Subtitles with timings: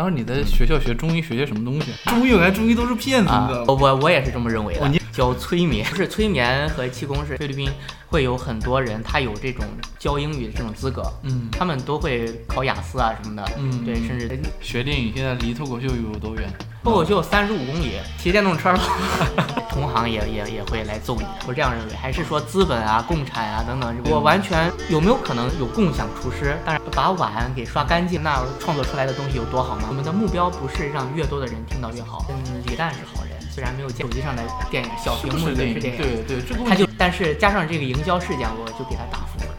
[0.00, 1.92] 当时你在学校学中医学些什么东西？
[2.06, 3.64] 中医原来中医都是骗子，你知道吗？
[3.66, 4.80] 我我也是这么认为的。
[4.80, 7.68] 哦你教催眠，不是催眠和气功是菲律宾
[8.06, 9.62] 会有很多人他有这种
[9.98, 16.50] 教英语的这种资格，嗯他们都会考雅思啊什么的，嗯对，甚至学电影现在离脱口秀有多远？
[16.82, 18.80] 脱口秀三十五公里，骑电动车了，
[19.68, 21.26] 同行也也也会来揍你。
[21.46, 26.56] 我这样认为，还是说资本啊、共产啊等等，我完全有没有可能有共享厨师？
[26.64, 29.88] 当然把碗给刷干净，那创作出来的东西有多好吗？
[29.88, 32.24] 我们的目标不是让越多的人听到越好。
[32.30, 39.49] 嗯，李诞是好人，虽然没有见手机上的电影，小屏幕的是电影，对对，这个他就但是加上这个营销事件，我就给他打负分。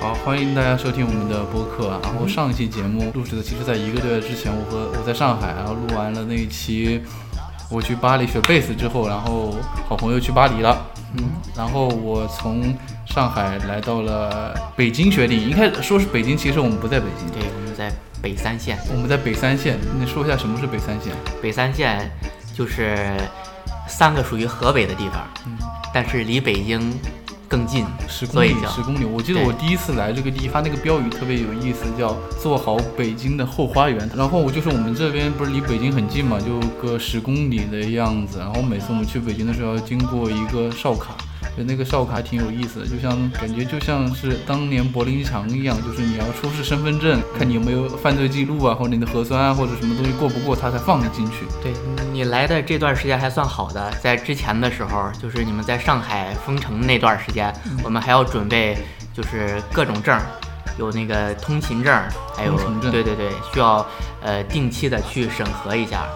[0.00, 2.00] 好，欢迎大家收听我们的播客啊。
[2.02, 7.02] 然后上一期节目录制的，其实在一个多月之前，我和我在上海，然后录完了那一期
[7.70, 9.54] 我去巴黎学贝斯之后，然后
[9.86, 10.86] 好朋友去巴黎了，
[11.18, 15.50] 嗯，然后我从上海来到了北京学电影。
[15.50, 17.92] 一开始说是北京，其实我们不在北京，对，我们在
[18.22, 19.78] 北三线，我们在北三线。
[20.00, 21.12] 你说一下什么是北三线？
[21.42, 22.10] 北三线
[22.54, 22.96] 就是
[23.86, 25.58] 三个属于河北的地方，嗯
[25.92, 26.80] 但是离北京
[27.50, 29.04] 更近，十公里十公里。
[29.04, 34.08] 我记得我第一次来这个地，方那个标语特别有意思，叫“做好北京的后花园”。
[34.16, 38.38] 然后就是我们这边不是离北京很近嘛，就个十公里的样子。
[38.38, 41.16] 然后每次我们去北京的时候，要经过一个哨卡，
[41.60, 51.44] 就那个哨卡挺有意思的，就像感觉就像是当年柏林墙一样，就是你要出示身份证，看你有没有犯罪记录啊，或者你的核酸啊，或者什么东西过不过，他才放你进去。
[51.62, 51.70] 对
[52.14, 58.78] 你来的这段时间还算好的，在之前的时候，就是你们在上海封城那段时间，嗯我们还要准备
[59.12, 60.18] 就是各种证，
[60.78, 61.94] 有那个通勤证，
[62.34, 62.56] 还有
[62.90, 63.86] 对对对，需要
[64.22, 66.06] 呃定期的去审核一下，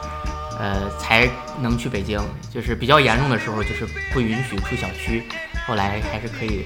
[0.58, 1.28] 呃才
[1.60, 2.20] 能去北京。
[2.52, 5.24] 就是比较严重的时候，就是不允许出小区，
[5.66, 6.64] 后来还是可以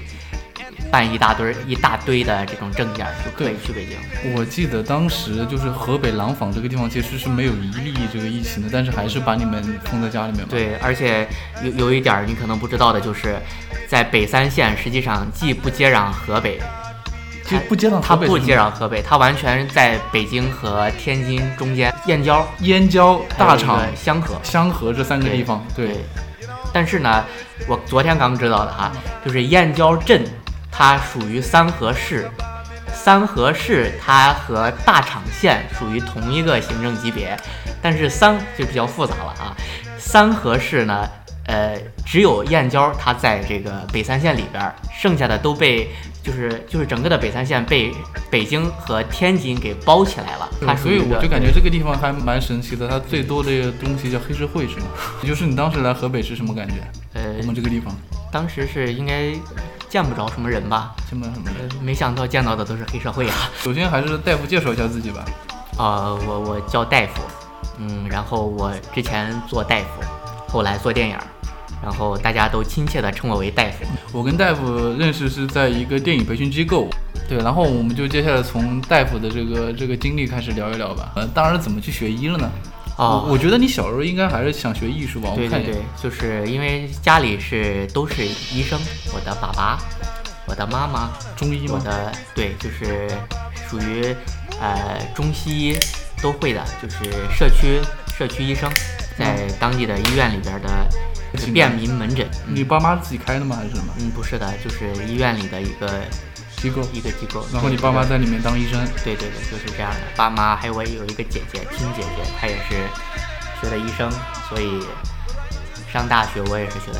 [0.91, 3.97] 办一大堆儿一大堆的这种证件儿，就可以去北京。
[4.35, 10.47] 我记得当时就是河北廊坊这个地方其实是没有一例这个疫情的，但是还是把你们封在家里面嘛。
[10.49, 11.27] 对，而且
[11.63, 13.35] 有有一点儿你可能不知道的就是，
[13.87, 16.59] 在北三县实际上既不接壤河北，
[17.49, 24.39] 就不接壤它不河北是吗接壤河北，它完全在北京和天津中间，燕郊、燕郊、大厂香河。
[24.43, 26.05] 香河这三个地方，对，
[26.71, 27.25] 但是呢，
[27.67, 28.91] 我昨天刚知道的哈，
[29.25, 30.23] 就是燕郊镇，
[30.71, 32.29] 它属于三河市，
[32.93, 37.35] 三河市它和大厂县属于同一个行政级别，
[37.81, 39.55] 但是三就比较复杂了啊。
[39.97, 41.09] 三河市呢，
[41.49, 45.89] 呃，只有燕郊它在这个北三县里边儿，剩下的都被
[46.21, 47.91] 就是就是整个的北三县被
[48.29, 52.87] 北京和天津给包起来了，它所以我就感觉这个地方还蛮神奇的。
[52.87, 54.85] 它最多的东西叫黑社会是吗？
[55.25, 56.75] 就是你当时来河北是什么感觉？
[57.13, 57.91] 呃我，们这个地方
[58.31, 59.31] 当时是应该
[59.89, 61.67] 见不着什么人吧，见不着什么人？
[61.67, 63.49] 呃，没想到见到的都是黑社会啊。
[63.57, 65.25] 首先还是大夫介绍一下自己吧。
[65.77, 67.23] 啊， 我我叫大夫，
[67.79, 70.03] 嗯，然后我之前做大夫，
[70.47, 71.23] 后来做电影儿，
[71.81, 73.85] 然后大家都亲切地称我为大夫。
[74.11, 76.87] 我跟大夫认识是在一个电影培训机构，
[77.27, 81.11] 对，然后我们就接下来从大夫的这个这个经历开始聊一聊吧。
[81.15, 82.51] 呃，当然怎么去学医了呢？
[82.97, 85.29] 哦我我觉得你小时候应该还是想学艺术吧？
[85.31, 88.77] 我对对就是因为家里是都是医生，
[89.13, 89.79] 我的爸爸，
[90.45, 91.75] 我的妈妈，中医吗？
[91.75, 93.07] 我的对，就是
[93.69, 94.13] 属于
[94.59, 95.77] 呃中西医
[96.21, 97.79] 都会的，就是社区
[98.17, 98.69] 社区医生，
[99.17, 100.67] 在当地的医院里边的
[101.53, 102.27] 便民门诊。
[102.47, 103.55] 你爸妈自己开的吗？
[103.55, 105.87] 还是什么嗯，不是的，就是医院里的一个
[106.57, 106.81] 机构？
[106.93, 107.45] 一个机构。
[107.53, 108.79] 然后你爸妈在里面当医生。
[109.03, 109.97] 对对对，就是这样的。
[110.15, 112.75] 爸妈还有我有一个姐姐，亲姐姐，她也是
[113.61, 114.11] 学的医生，
[114.49, 114.83] 所以
[115.91, 116.99] 上大学我也是学的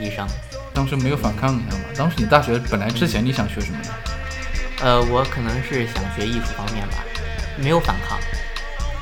[0.00, 0.26] 医生。
[0.74, 1.84] 当时没有反抗一下吗？
[1.96, 3.90] 当时你大学本来之前你想学什么呢？
[4.80, 6.98] 呃，我可能是想学艺术方面吧，
[7.56, 8.16] 没有反抗，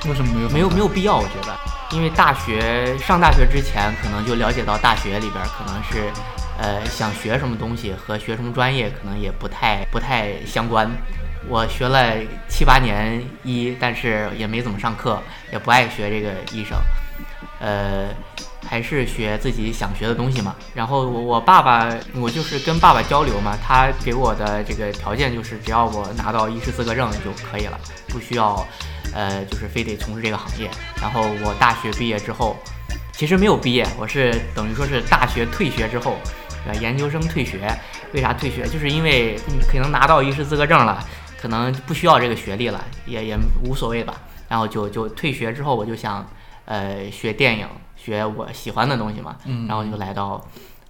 [0.09, 0.49] 为什么没有？
[0.49, 1.55] 没有没有必要，我觉得，
[1.92, 6.10] 因为大学上大学之前，可能就了解到大学里边可能是，
[6.58, 10.91] 呃，想学什么东西和学什么专业可能也不太不太相关。
[11.48, 12.12] 我学了
[12.48, 16.76] 七八年医，但是也没怎么上课，也不爱学这个医生，
[17.61, 18.08] 呃，
[18.69, 20.56] 还是学自己想学的东西嘛。
[20.75, 27.78] 然后我我爸爸，我就是跟爸爸交流嘛，他给我的这个条件就是只要我拿到医师资格证就可以了，
[28.08, 28.66] 不需要，
[29.16, 30.70] 呃，就是非得从事这个行业。
[31.00, 32.54] 然后我大学毕业之后，
[33.12, 36.18] 其实没有毕业，我是等于说是大学退学之后，
[36.66, 37.74] 呃，研究生退学。
[38.12, 38.66] 为啥退学？
[38.68, 41.02] 就是因为嗯可能拿到医师资格证了，
[41.40, 44.14] 可能不需要这个学历了，也也无所谓吧。
[44.48, 46.24] 然后就就退学之后，我就想，
[46.66, 47.66] 呃，学电影，
[47.96, 49.36] 学我喜欢的东西嘛。
[49.44, 50.40] 嗯然后就来到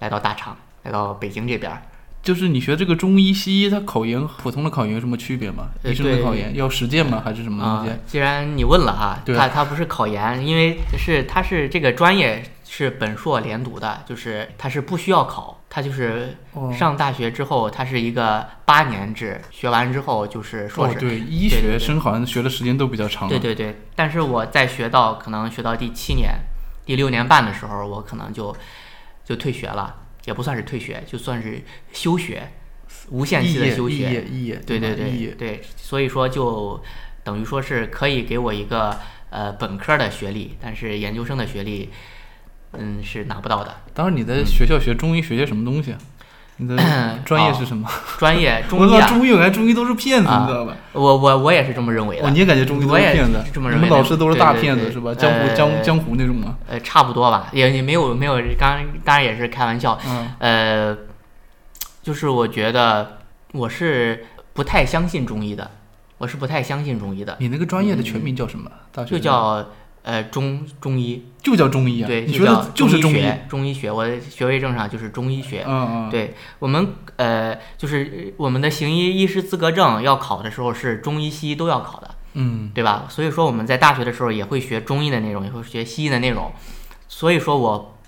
[0.00, 1.80] 来到大厂，来到北京这边儿。
[2.26, 5.68] 就是你学这个中医、西医，它考研和普通的考研有什么区别吗？
[5.84, 7.22] 呃医生的对考研要实践吗？
[7.24, 7.92] 还是什么啊、东西？
[8.04, 20.96] 既然你问了哈，对他他不是考研，因为是他是这个专业是本硕连读的，就是他是不需要考，他就是哦上大学之后，他是一个八年制，学完之后就是硕士。
[20.96, 23.28] 哦，对，医学生好像学的时间都比较长。
[23.28, 26.34] 对，对对，但是我在学到可能学到第七年、
[26.84, 28.54] 第六年半的时候，我可能就
[29.24, 29.94] 就退学了，
[30.26, 31.62] 也不算是退学，就算是
[31.92, 32.52] 休学，
[33.08, 34.22] 无限期的休学。
[34.66, 36.82] 对对对对，所以说就
[37.24, 38.98] 等于说是可以给我一个
[39.30, 41.88] 呃本科的学历，但是研究生的学历，
[42.72, 43.82] 嗯是拿不到的。
[43.94, 45.98] 当时你在学校学中医学些什么东西啊？
[46.58, 46.76] 你的
[47.24, 47.88] 专业是什么？
[48.18, 50.74] 专业 中医啊，中医原来中医都是骗子，啊你知道吧？
[50.92, 52.30] 我我我也是这么认为哦，的。
[52.30, 53.60] 你也感觉中医都是骗子是这？
[53.60, 55.14] 么你认为的们老师都是大骗子是吧？
[55.14, 56.56] 江湖呃江江湖那种吗？
[56.68, 59.98] 呃，差不多吧，也也没有没有，刚当然也是开玩笑。
[60.06, 60.96] 嗯，呃，
[62.02, 63.18] 就是我觉得
[63.52, 64.24] 我是
[64.54, 65.70] 不太相信中医的，
[66.18, 68.70] 我是不太相信中医的，你那个专业的全名叫什么？
[68.92, 69.66] 大学就叫
[70.06, 72.06] 呃中中医，就叫中医啊？
[72.06, 73.14] 对，你学叫的就是中医。
[73.14, 75.64] 中学，中医学，我的学位证上就是中医学。
[75.66, 83.06] 嗯嗯，对我们呃，就是我们的行医医师资格证要考的时候是中医西医都要考的，嗯，对吧？
[83.08, 86.52] 所以说我们在大学的时候也会学中医的内容，也会学西医的内容，
[87.08, 87.98] 所以说我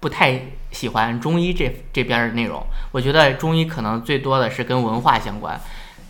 [0.00, 2.64] 不太喜欢中医这这边儿的内容。
[2.92, 5.60] 我觉得中医可能最多的是跟文化相关，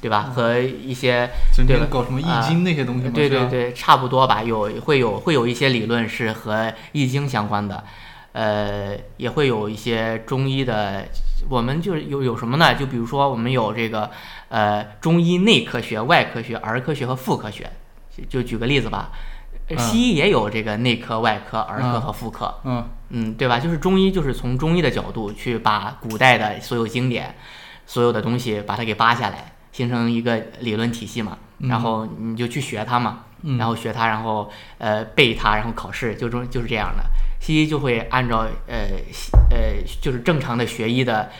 [0.02, 0.22] 对吧？
[0.34, 3.12] 和一些整对吧搞什么易啊经那些东西吗？
[3.14, 7.84] 对对对，差不多吧，有会有会有一些理论是和易经相关的，
[8.32, 11.06] 呃，也会有一些中医的，
[11.48, 12.74] 我们就是有有什么呢？
[12.74, 14.10] 就比如说我们有这个
[14.48, 17.70] 呃中医内科学、外科学、儿科学和妇科学，
[18.10, 19.10] 就就举个例子吧。
[19.78, 23.58] 西医也有这个内科、外科、儿科嗯和妇科，嗯嗯，对吧？
[23.58, 27.36] 就是中医，就是从中医的角度去把古代的所有经典、
[27.86, 31.36] 所有的东西把它给扒下来，形成一个理论体系嘛。
[31.68, 37.04] 然后你就去学它嘛，嗯然后学它，然后呃背它，然后考试，就中就是这样的。
[37.40, 38.76] 西医就会按照呃
[39.48, 41.30] 呃就是正常的学医的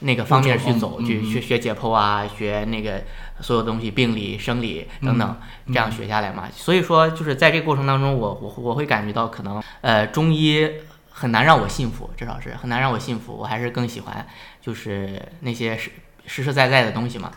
[0.00, 3.02] 那个方面去走，嗯嗯去学学解剖啊，学那个
[3.40, 5.34] 所有东西，病理、生理等等，
[5.64, 6.46] 嗯这样学下来嘛。
[6.52, 10.68] 所以说，就是在这个过程当中，我我我会感觉到可能呃中医
[11.08, 13.34] 很难让我信服，至少是很难让我信服。
[13.34, 14.26] 我还是更喜欢
[14.60, 15.90] 就是那些实
[16.26, 17.32] 实实在在的东西嘛。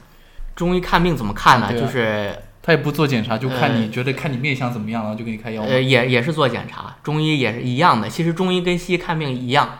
[0.57, 1.67] 中医看病怎么看呢？
[1.67, 5.63] 啊就是他也不做检查，就看呃你觉得看你面相怎么样，然后就给你开药。
[5.63, 8.09] 呃，也也是做检查，中医也是一样的。
[8.09, 9.77] 其实中医跟西医看病一样，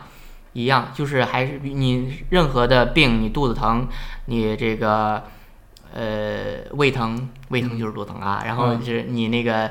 [0.54, 3.86] 一样，就是还是你任何的病，你肚子疼，
[4.26, 5.24] 你这个
[5.92, 9.70] 呃胃疼，胃疼就是肚子疼啊，然后嗯是你那个。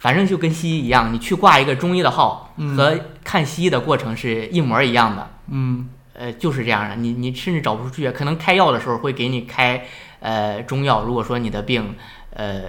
[0.00, 5.28] 反正就跟西医一样，你去挂一个中医的号，嗯和看西医的过程是一模一样的。
[5.50, 9.84] 嗯呃，就是这样的，你你甚至找不出区别，可能开药的时候会给你开
[10.20, 11.94] 呃中药，如果说你的病
[12.34, 12.64] 呃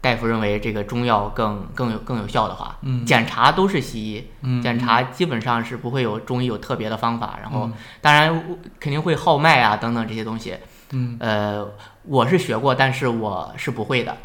[0.00, 3.04] 大夫认为这个中药更更有更有效的话，嗯。
[3.04, 7.72] 检查都是西医，嗯，检查基本上是不会有中医有特别的方法，然后嗯。
[8.00, 8.44] 当然
[8.78, 10.56] 肯定会号脉啊等等这些东西，
[10.92, 11.16] 嗯。
[11.18, 11.66] 呃，
[12.04, 14.16] 我是学过，但是我是不会的，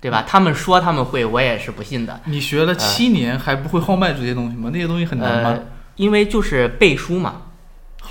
[0.00, 0.24] 对吧？
[0.26, 4.70] 他们说他们会，我也是不信的，你学了七年还不会号脉这些东西吗？
[4.72, 5.50] 那些东西很难吗？
[5.50, 5.64] 呃？，
[5.94, 7.42] 因为就是背书嘛，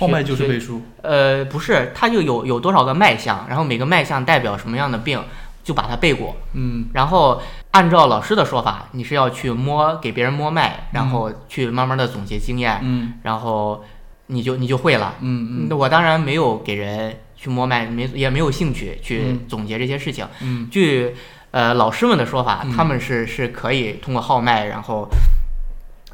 [0.02, 0.82] 号脉就是背书。
[1.02, 5.22] 呃，不是，它就有有多少个脉象，然后每个脉象代表什么样的病，
[5.64, 6.36] 就把它背过。
[6.54, 7.40] 嗯然后
[7.70, 13.84] 按照老师的说法，你是要去摸给别人摸脉，然后去慢慢的总结经验，嗯然后
[14.26, 15.14] 你就你就会了。
[15.20, 20.26] 嗯嗯我当然没有给人去摸脉，没也没有兴趣去嗯总结这些事情。
[20.42, 21.14] 嗯据
[21.50, 25.08] 呃老师们的说法，嗯他们是是可以通过号脉，然后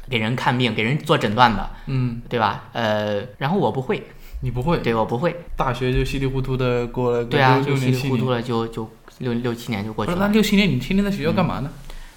[0.09, 2.65] 给人看病、给人做诊断的，嗯，对吧？
[2.73, 4.03] 呃，然后我不会，
[4.41, 5.35] 你不会，对我不会。
[5.55, 7.91] 大学就稀里糊涂的过了对啊，就稀。
[7.91, 8.89] 里糊涂了，就就
[9.19, 10.27] 六六七年就过去了。
[10.29, 11.69] 六七年你天天在学校干嘛呢？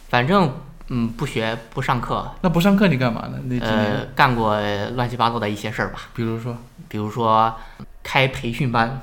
[0.08, 0.52] 反正
[0.88, 3.38] 嗯，不学不上课，那不上课你干嘛呢？
[3.44, 4.60] 那几呃，，干过
[4.94, 6.56] 乱七八糟的一些事儿吧，比如说
[6.88, 7.54] 比如说
[8.02, 9.00] 开培训班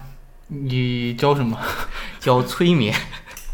[0.48, 1.58] 你教什么？
[2.20, 2.94] 教催眠，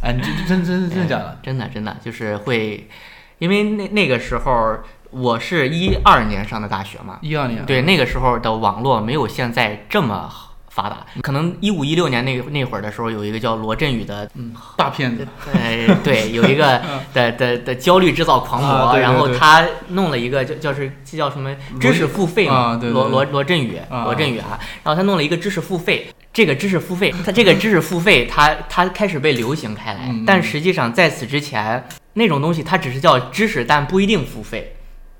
[0.01, 1.38] 哎，你这真真真的假的？
[1.44, 2.89] 真的真的就是会，
[3.38, 4.80] 因为那那个时候
[5.17, 7.65] 我是一二年上的大学嘛，一二年。
[7.65, 10.29] 对，那个时候的网络没有现在这么
[10.69, 15.25] 发达，可能一五一六年那那会儿的时候，有一个叫罗振宇的嗯，大骗子。
[15.53, 16.81] 呃，对， 有一个
[17.13, 19.01] 的的的焦虑制造狂魔，啊对对对。
[19.03, 24.03] 然后他弄了一个叫叫是这叫什么知识付费嘛，罗罗罗振宇，啊。
[24.03, 30.25] 罗振宇啊，然后他弄了一个知识付费，这个知识付费， 他这个知识付费，他他开始被流行开来，嗯。
[30.27, 34.75] 但实际上在此之前，那种东西它只是叫知识，但不一定付费。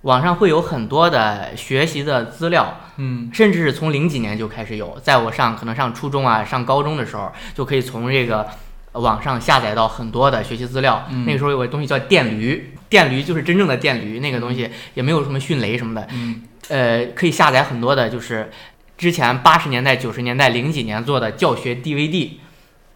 [0.05, 3.27] 网上会有很多的学习的资料，嗯。
[3.33, 8.45] 甚至是从零几年就开始有，在我上可能上初中啊、上高中的时候，就可以从这个
[8.91, 11.07] 呃网上下载到很多的学习资料。
[11.09, 11.25] 嗯。
[11.25, 16.43] 那个时候有个东西叫电驴，电驴就是真正的电驴，那个东西也没有什么迅雷什么的，嗯。
[16.69, 18.51] 呃，可以下载很多的，就是
[18.97, 22.33] 之前八十年代、九十年代、零几年做的教学 DVD，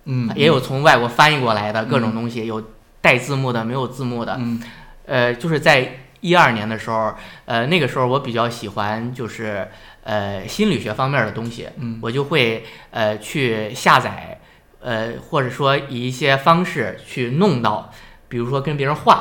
[0.06, 2.64] 嗯，也有从外国翻译过来的各种东西，有
[3.02, 4.38] 带字幕的，没有字幕的。
[4.40, 4.62] 嗯。
[5.08, 7.14] 呃，就是在一二年的时候，
[7.46, 9.68] 呃，那个时候我比较喜欢就是
[10.04, 12.00] 呃心理学方面的东西，嗯。
[12.02, 14.40] 我就会呃去下载，
[14.82, 17.92] 呃或者说以一些方式去弄到，
[18.28, 19.18] 比如说跟别人换，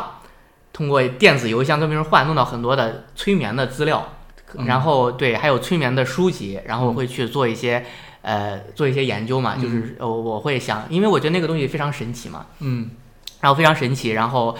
[0.73, 4.15] 通过电子邮箱跟别人换，弄到很多的催眠的资料，
[4.55, 4.67] 嗯。
[4.67, 7.85] 然后对，还有催眠的书籍，然后我会去做一些。
[8.21, 12.91] 呃，做一些研究嘛，就是呃，我会想，因为我觉得那个东西非常神奇嘛，嗯。
[13.41, 14.55] 然后非常神奇，然后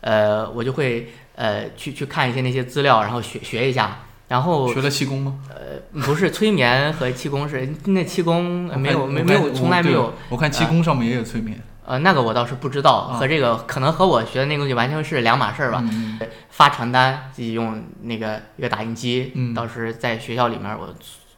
[0.00, 5.38] 呃，我就会呃去去看一些那些资料，然后学学一下，然后学了气功吗？
[5.48, 15.82] 呃不是催眠和气功是那气功呃没有没没有从来没有我看气功上面也有催眠，呃那个我倒是不知道，啊和这个可能和我学的那个东西完全是两码事儿吧。
[15.92, 16.18] 嗯
[16.50, 20.88] 发传单自己用那个一个打印机，嗯当时在学校里面我。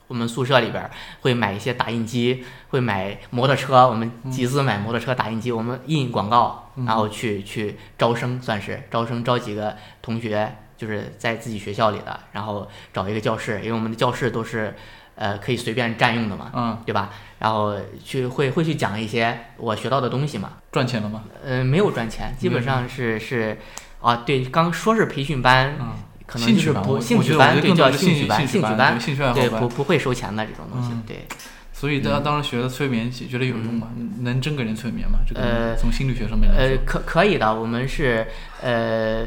[0.08, 6.84] 我们宿舍里边儿会买一些打印机，会买摩托车，我们集资买摩托车打印机，我们印广告，嗯。
[6.84, 14.74] 然后去去招生，算是招生招几个同学，就是在自己学校里的，然后找一个教室，因为我们的教室都是
[15.14, 17.10] 呃可以随便占用的嘛，嗯，对吧？
[17.40, 21.24] 然后去会会去讲一些我学到的东西嘛，赚钱了吗？
[21.44, 23.58] 呃，没有赚钱，基本上是是
[24.00, 25.94] 啊，对，刚说是培训班，啊，
[26.28, 31.26] 可能就是不兴趣班，对，叫兴趣兴班，兴趣趣班对，兴趣爱好对，班不不会收钱的这种东西嗯，对。
[31.72, 33.88] 所以大家当时学的催眠，觉得有用吗？
[34.20, 35.20] 能真给人催眠吗？
[35.26, 38.26] 这个呃从心理学上面来呃，，可可以的，我们是
[38.60, 39.24] 呃，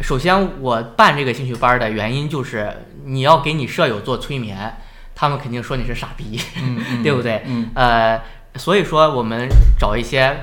[0.00, 2.70] 首先我办这个兴趣班的原因就是
[3.04, 4.74] 你要给你舍友做催眠，
[5.14, 6.38] 他们肯定说你是傻逼，
[7.02, 7.42] 对不对？
[7.46, 8.20] 嗯呃，
[8.56, 9.48] 所以说我们
[9.78, 10.36] 找一些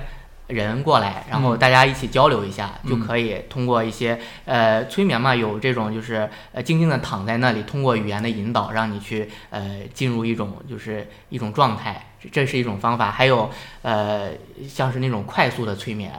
[0.52, 13.10] 人过来，然后嗯大家一起交流一下，就嗯可以通过一些呃催眠嘛，有这种就是呃静静的躺在那里，通过语言的引导，让你去呃进入一种就是一种状态，这这是一种方法。
[13.10, 13.50] 还有
[13.82, 14.30] 呃
[14.68, 16.12] 像是那种快速的催眠，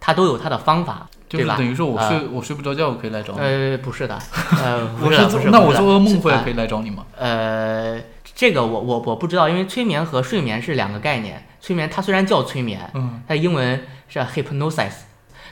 [0.00, 3.40] 它都有它的方法，对吧就是等于说我呃睡我睡不着觉，我可以来找你。
[3.40, 4.18] 呃，不是的，
[4.62, 7.06] 呃，不我是，不是，那我做噩梦会啊可以来找你吗？
[7.16, 8.00] 呃，
[8.34, 11.46] 这个我我我不知道，因为催眠和睡眠是两个概念。
[11.66, 14.92] 催眠它虽然叫催眠，嗯它英文是 hypnosis，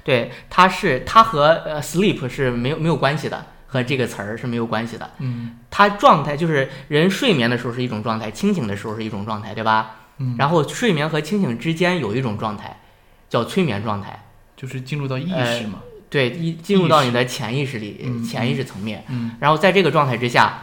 [0.04, 5.10] 对，它是它和呃 sleep 是没有没有关系的，和这个词儿是没有关系的。
[5.18, 9.96] 嗯它状态就是人睡眠的时候是一种状态，清醒的时候是一种状态，对吧？
[10.18, 12.78] 嗯，然后睡眠和清醒之间有一种状态，
[13.28, 14.20] 叫催眠状态。
[14.56, 15.80] 就是进入到意呃识嘛。
[16.08, 19.04] 对，一进入到你的潜意识里，嗯潜意识层面。
[19.08, 20.62] 嗯然后在这个状态之下，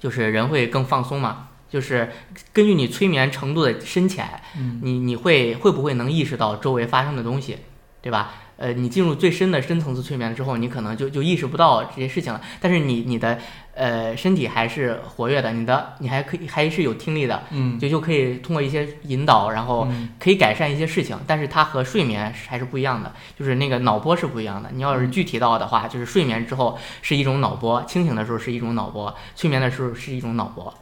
[0.00, 2.08] 就是人会更放松嘛，就是
[2.52, 7.58] 根据你催眠程度的深浅，嗯你你会会不会能意识到周围发生的东西，
[8.00, 8.34] 对吧？
[8.56, 13.36] 呃，你进入最深的深层次催眠之后，你可能就就意识不到这些事情了，但是你你的
[13.74, 24.70] 呃身体还是活跃的，你的你还可以还是有听力的，嗯就就可以通过一些引导，然后嗯可以改善一些事情，但是它和睡眠是还是不一样的，就是那个脑波是不一样的。
[24.72, 30.72] 你要是具体到的话，就是睡眠之后是一种脑波，清醒的时候是一种脑波，催眠的时候是一种脑波。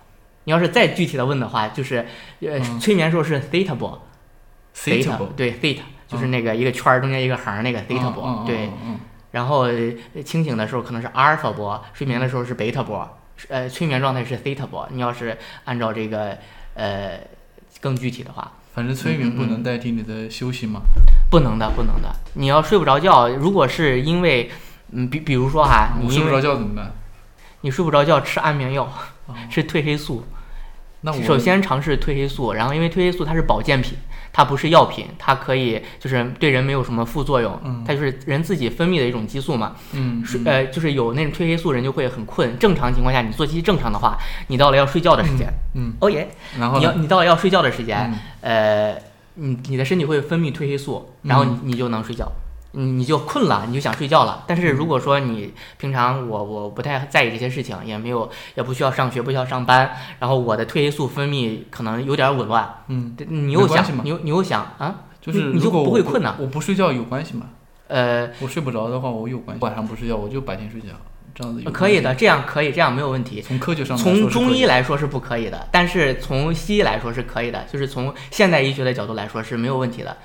[0.44, 2.06] 你要是再具体的问的话，就是
[2.40, 4.00] 呃，嗯催眠时候是 theta 波
[4.74, 8.70] Theta 对 theta 就是那个一个圈儿中间一个横儿那个 theta 波，对。
[9.30, 13.18] 然后呃清醒的时候可能是阿尔法波，睡眠的时候是贝塔波，
[13.48, 14.86] 呃，催眠状态是 theta 波。
[14.92, 16.36] 你要是按照这个
[16.74, 17.18] 呃
[17.80, 20.82] 更具体的话，反正催眠不能代替你的休息嘛。
[21.30, 22.14] 不能的，不能的。
[22.34, 24.50] 你要睡不着觉，如果是因为，
[24.90, 26.92] 嗯，比比如说哈，你睡不着觉怎么办？
[27.62, 28.92] 你睡不着觉，吃安眠药，
[29.26, 30.24] 哦吃褪黑素。
[31.04, 33.98] 那我首先尝试褪黑素，然后因为褪黑素它是保健品，
[34.32, 39.74] 它不是药品，它可以就是对人没有什么副作用，嗯它就是人自己分泌的一种激素嘛。
[39.94, 42.56] 嗯嗯睡呃，就是有那种褪黑素人就会很困。
[42.56, 46.78] 正常情况下，你作息正常的话，你到了要睡觉的时间，嗯，哦耶，然后？
[46.78, 47.98] 你要你到了要睡觉的时间，
[48.42, 49.02] 嗯呃，
[49.34, 52.30] 你你的身体会分泌褪黑素，然后你你就能睡觉，
[52.72, 54.44] 你你就困了，你就想睡觉了。
[54.46, 67.46] 但是如果说你平常我我不太在意这些事情，也没有也不需要上学，不需要上班，然后我的褪黑素分泌可能有点紊乱，嗯，你又想你又你又想啊，就是你你就不会困呐我不睡觉有关系吗？
[67.88, 69.62] 呃，我睡不着的话，我有关系。
[69.62, 70.88] 晚上不睡觉，我就白天睡觉，
[71.34, 72.14] 这样子可以的，。
[72.14, 73.42] 这样可以，这样没有问题。
[73.42, 80.16] 从科学上来从中医来说是不可以的，但是从西医来说是可以的，就是从现代医学的角度来说是没有问题的。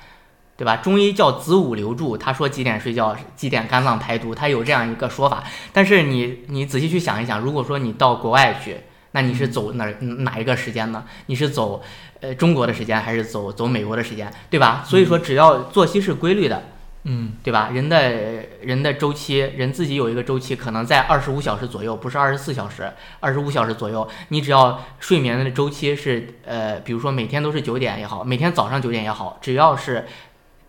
[0.58, 0.78] 对吧？
[0.78, 5.44] 中医叫子午流注，他说几点睡觉，几点肝脏排毒，他有这样一个说法。
[5.72, 8.78] 但是你你仔细去想一想，如果说你到国外去，
[9.12, 11.04] 那你是走哪哪一个时间呢？
[11.26, 11.80] 你是走
[12.20, 14.82] 呃中国的时间，还是走走美国的时间，对吧？
[14.84, 16.60] 所以说只要作息是规律的。
[17.04, 17.70] 嗯，对吧？
[17.72, 18.12] 人的
[18.60, 24.06] 人的周期，人自己有一个周期，可能在二十五小时左右，不是二十四小时，二十五小时左右。
[24.28, 30.06] 你只要睡眠的周期是呃，比如说每天都是九点也好，每天早上九点也好，只要是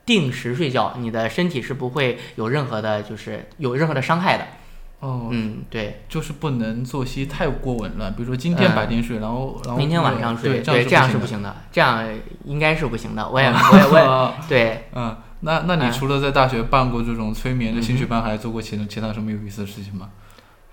[0.10, 4.48] 定时睡觉，你的身体是不会有任何的，就是有任何的伤害的。
[5.02, 12.04] 哦，嗯，对，就是不能作息太过紊乱，比如说今天白天睡，然后然后明天晚上睡，对，这样是不行的，这样
[12.44, 13.30] 应该是不行的。
[13.30, 15.16] 我也我也我也 对，嗯。
[15.42, 20.10] 那那你除了在大学办过这种催眠的兴趣班，还做过其他其他什么有意思的事情吗？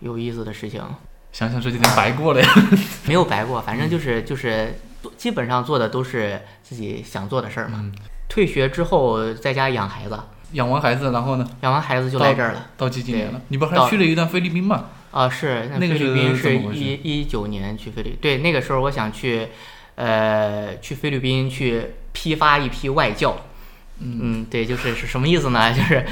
[0.00, 0.82] 有意思的事情，
[1.30, 2.48] 想想这几天白过了呀。
[3.06, 4.74] 没有白过，反正就是就是
[5.16, 7.92] 基本上做的都是自己想做的事儿嘛。
[8.28, 10.18] 退学之后在家养孩子，
[10.52, 11.46] 养完孩子然后呢？
[11.62, 12.66] 养完孩子就来这儿了。
[12.76, 13.40] 到几几年了？
[13.48, 14.86] 你不还去了一段菲律宾吗？
[15.12, 19.48] 啊，是那个菲律宾是一一九年去菲律宾，对，那个时候我想去，
[19.94, 23.36] 呃，去菲律宾去批发一批外教。
[23.98, 25.72] 嗯，对，就是是什么意思呢？
[25.72, 26.04] 就是，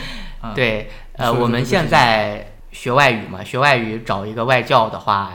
[0.54, 5.32] 对，呃，我们现在学外语嘛，学外语找一个外教的话，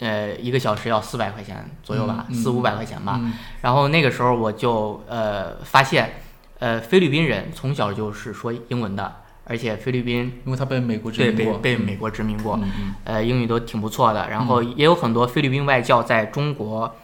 [0.00, 3.20] 呃，一个小时要四百块钱左右吧，四五百块钱吧。
[3.62, 6.20] 然后那个时候我就呃发现，
[6.58, 12.58] 呃，菲律宾人从小就是说英文的，而且菲律宾因为他被美国殖民过，被被美国殖民过，
[13.04, 14.28] 呃，英语都挺不错的。
[14.30, 16.94] 然后也有很多菲律宾外教在中国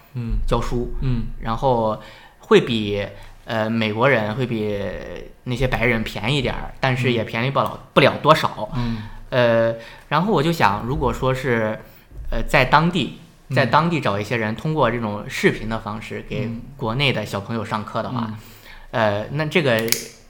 [0.46, 2.00] 教书，嗯，然后
[2.40, 3.06] 会比。
[3.48, 4.76] 呃，美国人会比
[5.44, 8.68] 那些白人便宜点儿，但是也便宜不了不了多少。
[8.74, 9.02] 嗯。
[9.30, 9.72] 呃，
[10.08, 11.78] 然后我就想，如果说是，
[12.30, 13.18] 呃，在当地，
[13.54, 18.30] 在当地找一些人，通过这种视频的方式给国内的小朋友上课的话，
[18.90, 19.80] 呃，那这个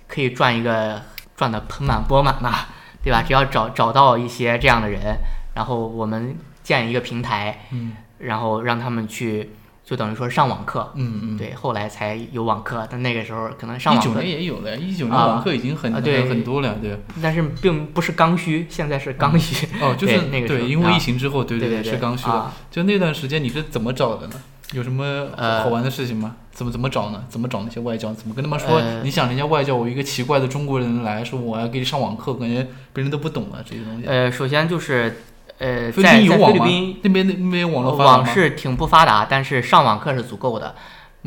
[0.06, 1.02] 可以赚一个
[1.36, 2.66] 赚的盆满钵满呐，
[3.02, 3.22] 对吧？
[3.26, 5.16] 只要找找到一些这样的人，
[5.54, 9.50] 然后我们建一个平台，嗯，然后让他们去。
[9.86, 16.98] 就等于说上网课，嗯嗯，对，后来才有网课，但那个时候可能上网课一九年也有了，一九年网课已经很对很多了，对。
[17.22, 19.68] 但是并不是刚需，现在是刚需。
[19.80, 22.50] 哦， 就是那个对，因为疫情之后，对对对是刚需的。
[22.68, 24.34] 就那段时间你是怎么找的呢？
[24.72, 25.28] 有什么
[25.62, 26.34] 好玩的事情吗？
[26.50, 27.22] 怎么怎么找呢？
[27.28, 28.12] 怎么找那些外教？
[28.12, 28.82] 怎么跟他们说？
[29.04, 34.06] 你想人家外教，我一个奇怪的中国人来说我要给你上网课，感觉别人都不懂啊这些东西。
[34.08, 35.22] 呃，首先就是。
[35.58, 40.74] 呃，在在菲律宾那边那边网络网是挺不发达，但是上网课是足够的，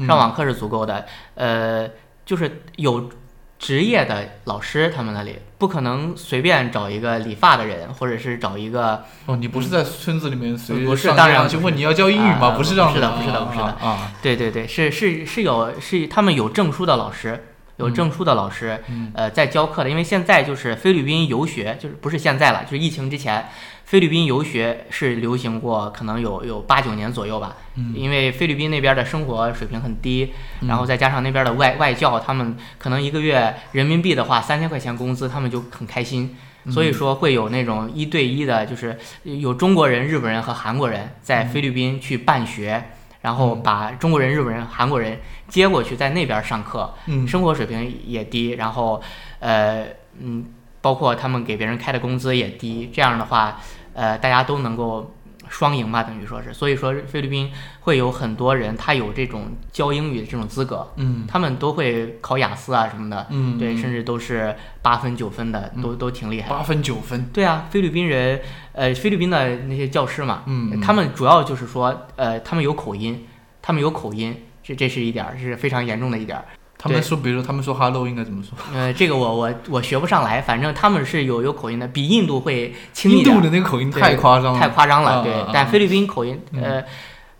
[0.05, 1.05] 上网课是足够的。
[1.35, 1.89] 呃，
[2.25, 3.09] 就是有
[3.57, 9.03] 职业的老师，他们那里不可能随便找一个理发的人，或者是找一个。
[9.25, 12.51] 哦，你不是在村子里面随不是当然去问你要教英语吗？
[12.51, 14.11] 不是这样的，不是的，不是的啊。
[14.21, 17.45] 对对对，是是是有是他们有证书的老师。
[17.77, 23.47] 有证书的老师，呃，在教课的，因为现在就是菲律宾游学，就是不是现在了，就是疫情之前，
[23.89, 27.57] 菲律宾游学是流行过，可能有有八九年左右吧。
[27.95, 30.31] 因为菲律宾那边的生活水平很低，
[30.67, 36.37] 然后再加上那边的外外教，他们可能一个月人民币的话三千块钱工资，他们就很开心，
[36.69, 42.83] 所以说会有那种一对一的，就是有中国人、日本人和韩国人在菲律宾去办学。
[43.21, 46.93] 然后把中国人、日本人、韩国人接过去，在那边上课，
[47.27, 49.01] 生活水平也低，然后，
[49.39, 49.87] 呃，
[50.21, 50.45] 嗯，
[50.79, 53.59] 包括他们给别人开的工资也低，这样的话，
[53.99, 55.13] 呃，大家都能够。
[55.51, 66.49] 双赢吧，等于说是，所以说菲律宾会有很多人，他有这种教英语的这种资格，嗯，他们都会考雅思啊什么的，嗯，对，甚至都是八分九分的，都都挺厉害。
[66.51, 67.25] 八分九分。
[67.33, 68.39] 对啊，菲律宾人，
[68.73, 73.25] 呃，菲律宾的那些教师嘛，嗯，他们主要就是说，呃，他们有口音，
[73.59, 76.45] 他们有口音，这这是一点儿，是非常严重的一点儿。
[76.81, 78.57] 他们说，比如说他们说 “hello” 应该怎么说？
[78.73, 83.27] 呃，这个我我我学不上来，反正他们是有有口音的，比印度会轻一点。
[83.27, 85.21] 印度的那个口音太夸张了，太夸张了。
[85.21, 86.81] 对，但菲律宾口音，呃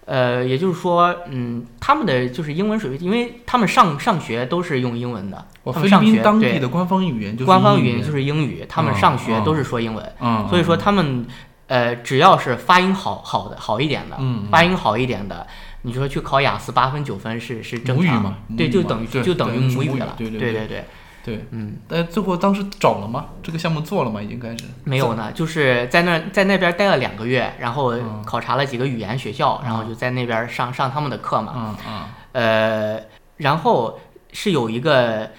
[0.03, 5.45] 呃，也就是说，嗯，他们的就是英文水平，因为他们上上学都是用英文的。
[5.71, 10.13] 菲律宾当地的官方语言就是官方语言就是英语，他们上学都是说英文。
[10.49, 11.25] 所以说他们
[11.67, 14.17] 呃，只要是发音好好的好一点的，
[14.51, 15.47] 发音好一点的。
[15.83, 18.37] 你说去考雅思八分九分是是正常吗？
[18.57, 20.13] 对，就等于就等于母语了。
[20.17, 20.85] 对对对对
[21.23, 21.77] 对，嗯。
[21.87, 23.27] 但最后当时找了吗？
[23.41, 24.21] 这个项目做了吗？
[24.21, 24.65] 已经开始？
[24.83, 27.93] 没有呢，就是在那在那边待了两个月，然后
[28.25, 31.53] 考察了几个语言学校，然后就在那边上上他们的课嘛。
[31.55, 32.03] 嗯嗯。
[32.33, 33.03] 呃，
[33.37, 33.99] 然后
[34.33, 35.31] 是有一个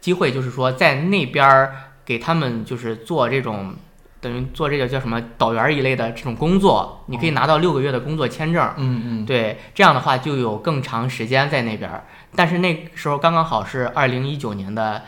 [0.00, 1.68] 机会，就是说在那边
[2.04, 3.74] 给他们就是做这种。
[4.20, 8.74] 等于做这个叫什么导员一类的这种工作，你可以拿到六个月的工作签证。
[8.76, 11.90] 嗯嗯，对，这样的话就有更长时间在那边。
[12.36, 15.02] 但是那时候刚刚好是二零一九年的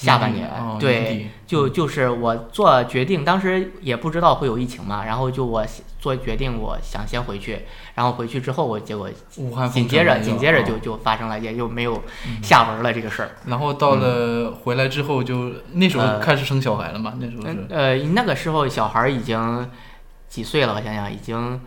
[0.00, 5.62] 下半年，哦对，就就是我做决定，当时也不知道会有疫情嘛，然后就我
[5.98, 12.02] 做决定，我想先回去，然后回去之后，我结果武汉紧接着紧接着就哦就发生了，也就没有
[12.42, 13.32] 下文了这个事儿。
[13.44, 19.70] 然后到了回来之后就那时候呃开始生小孩了嘛，那时候呃，那个时候小孩儿已经
[20.28, 20.74] 几岁了？
[20.74, 21.60] 我想想，已经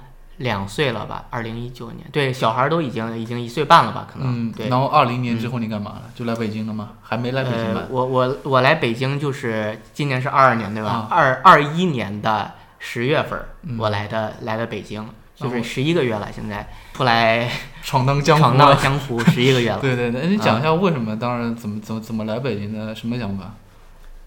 [0.43, 1.25] 两岁了吧？
[1.31, 4.07] 二零一九年，对，小孩儿都已经已经一岁半了吧？
[4.11, 4.69] 可能，嗯，对。
[4.69, 6.03] 然后二零年之后你干嘛了？
[6.13, 6.91] 就来北京了吗？
[7.01, 7.87] 还没来北京吧呃，？
[7.89, 11.07] 我我我来北京就是今年是二二年对吧啊？
[11.09, 13.39] 二二一年的十月份
[13.79, 17.49] 我来的来的北京，就是十一个月了，现在出来
[17.81, 18.77] 闯荡江湖闯荡。
[18.77, 19.79] 江湖十一个月了。
[19.81, 21.17] 对对对，你讲一下为什么？
[21.17, 22.93] 当时怎么怎么怎么来北京的？
[22.93, 23.53] 什么想法？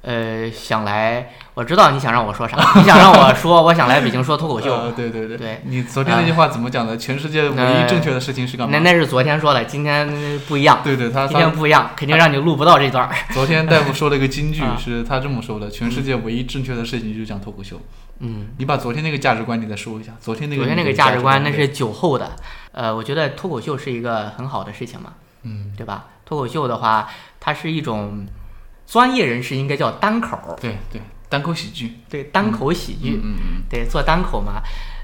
[0.07, 4.73] 呃，想来，我知道你想让我说啥，你想让我说， 我想来北京说脱口秀。
[4.73, 6.97] 呃对对对对你昨天那句话怎么讲的？
[6.97, 8.79] 全世界唯一正确的事情是干嘛？
[8.79, 10.09] 那那是昨天说的，今天
[10.47, 13.13] 不一样，对对，他今天不一样，肯定让你录不到这段儿。
[13.35, 17.81] 昨天大夫说了一个金句啊，是他这么说的：全世界唯一正确的事情就是讲脱口秀。
[18.21, 20.13] 嗯，你把昨天那个价值观你再说一下。
[20.21, 22.31] 昨天那个昨天那个价价值观那是酒后的，
[22.71, 26.05] 呃，我觉得脱口秀是一个很好的事情嘛，嗯，对吧？
[26.25, 27.09] 脱口秀的话，
[27.41, 28.25] 它是一种
[28.87, 30.37] 专业人士应该叫单口。
[30.37, 31.99] 儿，对对，单口喜剧。
[32.09, 33.63] 对，单口喜剧，嗯嗯。
[33.69, 34.63] 对，做单口嘛，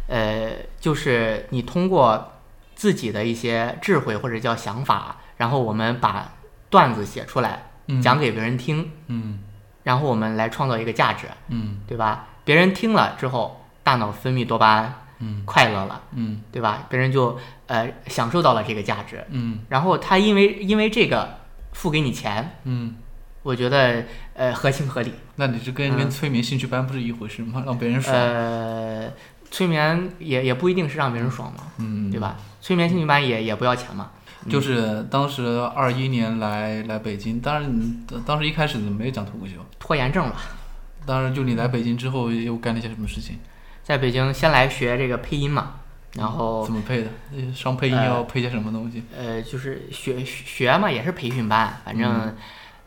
[0.08, 2.32] 呃，就是你通过
[2.74, 6.32] 自己的一些智慧或者叫想法，然后我们把
[6.70, 9.40] 段子写出来，嗯，讲给别人听，嗯。
[9.82, 11.80] 然后我们来创造一个价值，嗯。
[11.86, 12.26] 对吧？
[12.44, 15.42] 别人听了之后，大脑分泌多巴胺，嗯。
[15.44, 16.40] 快乐了，嗯。
[16.52, 16.86] 对吧？
[16.88, 19.60] 别人就呃享受到了这个价值，嗯。
[19.68, 21.38] 然后他因为因为这个
[21.72, 22.96] 付给你钱，嗯，
[23.42, 25.12] 我觉得呃合情合理。
[25.36, 27.62] 那你这跟跟催眠兴趣班不是一回事吗？
[27.66, 28.14] 让别人爽。
[28.14, 29.12] 呃，
[29.50, 32.20] 催眠也也不一定是让别人爽嘛，嗯，对？
[32.20, 32.36] 吧？
[32.60, 34.10] 催眠兴趣班也也不要钱嘛。
[34.48, 40.36] 就是当时二一年来来北京，当然你当时一开始没有讲脱口秀，拖延症吧，
[41.06, 43.38] 当然就你来北京之后又干了一些什么事情？
[43.84, 45.74] 在北京先来学这个配音嘛，
[46.14, 47.10] 然后怎么配的？
[47.36, 49.04] 呃上配音呃要配些什么东西？
[49.16, 52.36] 呃就是学学嘛，也是培训班，反正、嗯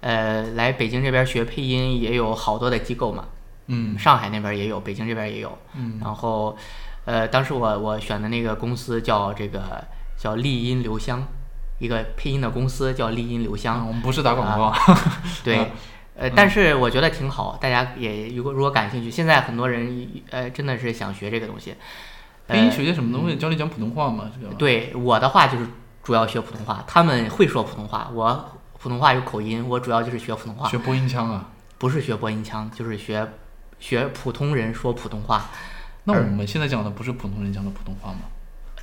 [0.05, 3.25] 呃来北京这边学配音也有好多的机构嘛，
[3.65, 5.57] 嗯上海那边也有，北京这边也有。
[5.73, 6.55] 嗯然后
[7.05, 9.83] 呃当时我我选的那个公司叫这个
[10.15, 11.25] 叫丽音留香，
[11.79, 13.77] 一个配音的公司叫丽音留香。
[13.79, 14.71] 啊，我们不是打广告。
[15.43, 15.69] 对，嗯
[16.17, 21.73] 呃，但是我觉得挺好，大家也如果如果感兴趣，现在很多人呃真的是想学这个东西。
[22.47, 23.37] 配音呃学些什么东西？
[23.37, 24.29] 教你讲普通话嘛？
[24.39, 24.53] 这个。
[24.53, 25.65] 对我的话就是
[26.03, 28.51] 主要学普通话，他们会说普通话，我
[28.85, 31.49] 普通话有口音，我主要就是学普通话，学播音腔啊。
[31.79, 33.27] 不是学播音腔，就是学
[33.79, 35.49] 学普通人说普通话。
[36.03, 38.19] 那我们现在讲的不是普通人讲的普通话吗？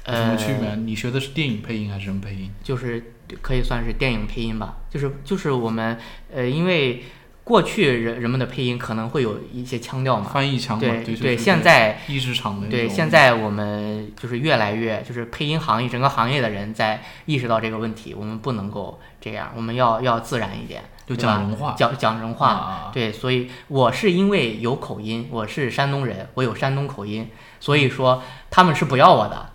[0.08, 0.74] 有什呃么，区别？
[0.74, 2.50] 你学的是电影配音还是什么配音？
[2.64, 5.96] 就是可以算是电影配音吧，就是就是我们
[6.34, 7.04] 呃，因为
[7.44, 10.80] 过去人人们的配音可能会有一些腔调嘛，翻译腔嘛？
[10.80, 21.74] 对对，现在译制厂的对，现在我们就是越来越，就是配音行业整个行业的人在意识到这个问题，我们不能够这样，我们要要自然一点，就讲人话。
[21.76, 22.48] 讲讲人话。
[22.48, 27.28] 啊对，所以我是因为有口音，我是山东人，我有山东口音，
[27.58, 29.51] 所以说他们是不要我的。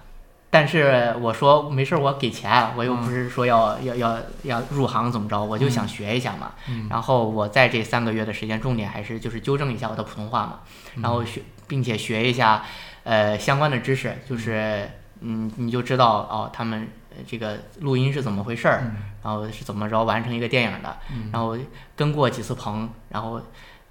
[0.58, 6.54] 但是我说没事儿，我给钱，我又不是说要、要要要入行怎么着，我就想学一下嘛。
[6.68, 6.88] 嗯。
[6.90, 10.62] 然后我在这三个月的时间，重点还是就是纠正一下我的普通话嘛，
[10.96, 12.64] 然后学并且学一下
[13.04, 14.90] 呃相关的知识，就是
[15.20, 18.96] 嗯你就知道哦他们呃这个录音是怎么回事儿，嗯。
[19.24, 21.30] 然后是怎么着完成一个电影的，嗯。
[21.32, 21.56] 然后
[21.96, 23.40] 跟过几次棚，然后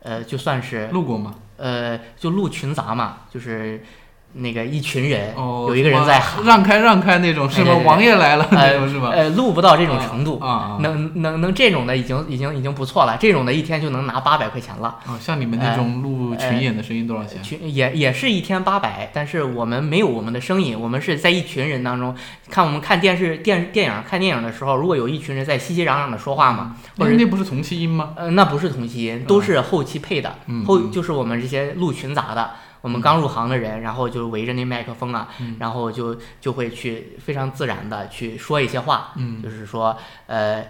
[0.00, 1.36] 呃就算是录过吗？
[1.58, 3.84] 呃就录群杂嘛，就是
[4.34, 7.66] 那个一群人、哦，有一个人在喊让开让开那种是吗？
[7.66, 9.08] 对对对王爷来了那呃种是吧？
[9.10, 10.38] 呃录不到这种程度。
[10.40, 14.96] 啊啊能能能这种的已经已经已经不错了，这种的一天就能拿八百块钱了。
[15.06, 15.16] 哦！
[15.18, 17.42] 像你们那种录群演的声音多少钱？
[17.42, 22.14] 群也也是一天八百，但是我们没有我们的声音，我们是在一群人当中
[22.50, 28.10] 看我们看电视电电影看电影的时候，如果有一群人在熙熙攘攘的说话嘛，或那者那不是同期音吗？
[28.16, 32.50] 呃那不是同期音，都是后期配的，嗯后就是我们这些录群杂的。
[32.86, 35.56] 我们刚入行的人，然后就围着那麦克风啊，嗯。
[35.58, 39.42] 然后就就会去非常自然的去说一些话，嗯。
[39.42, 40.64] 就是说，呃，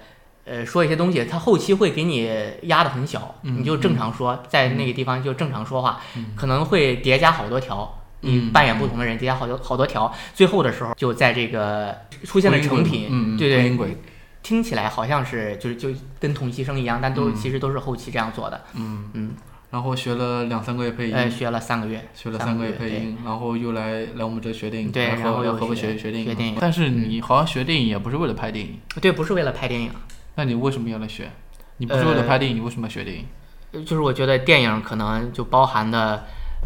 [0.47, 2.27] 呃，说一些东西，它后期会给你
[2.63, 6.29] 压的很小，嗯你就正常说，在那个地方就正常说话，嗯。
[6.35, 8.51] 可能会叠加好多条，你嗯。
[8.51, 13.99] 扮演不同的人，叠加好多好多条，最后的时候就在这个出现了成品，对对
[14.43, 17.35] 听起来好像是就是就跟同期声一样，但都、嗯。
[17.35, 19.33] 其实都是后期这样做的，嗯，嗯，
[19.71, 26.29] 然后学了两三个月配音，呃，学了三个月，学了三个月月配音，然后又来来我们这学电影，对然要和我然后又学学学电影。
[26.29, 29.91] 学电影但是你好像学电影也不是为了拍电影，对，不是为了拍电影。
[30.37, 31.31] 那你为什么要来学？
[31.79, 33.85] 你不是为了拍电影，你为什么要学电影？
[33.85, 36.25] 就是我觉得电影可能就包含的，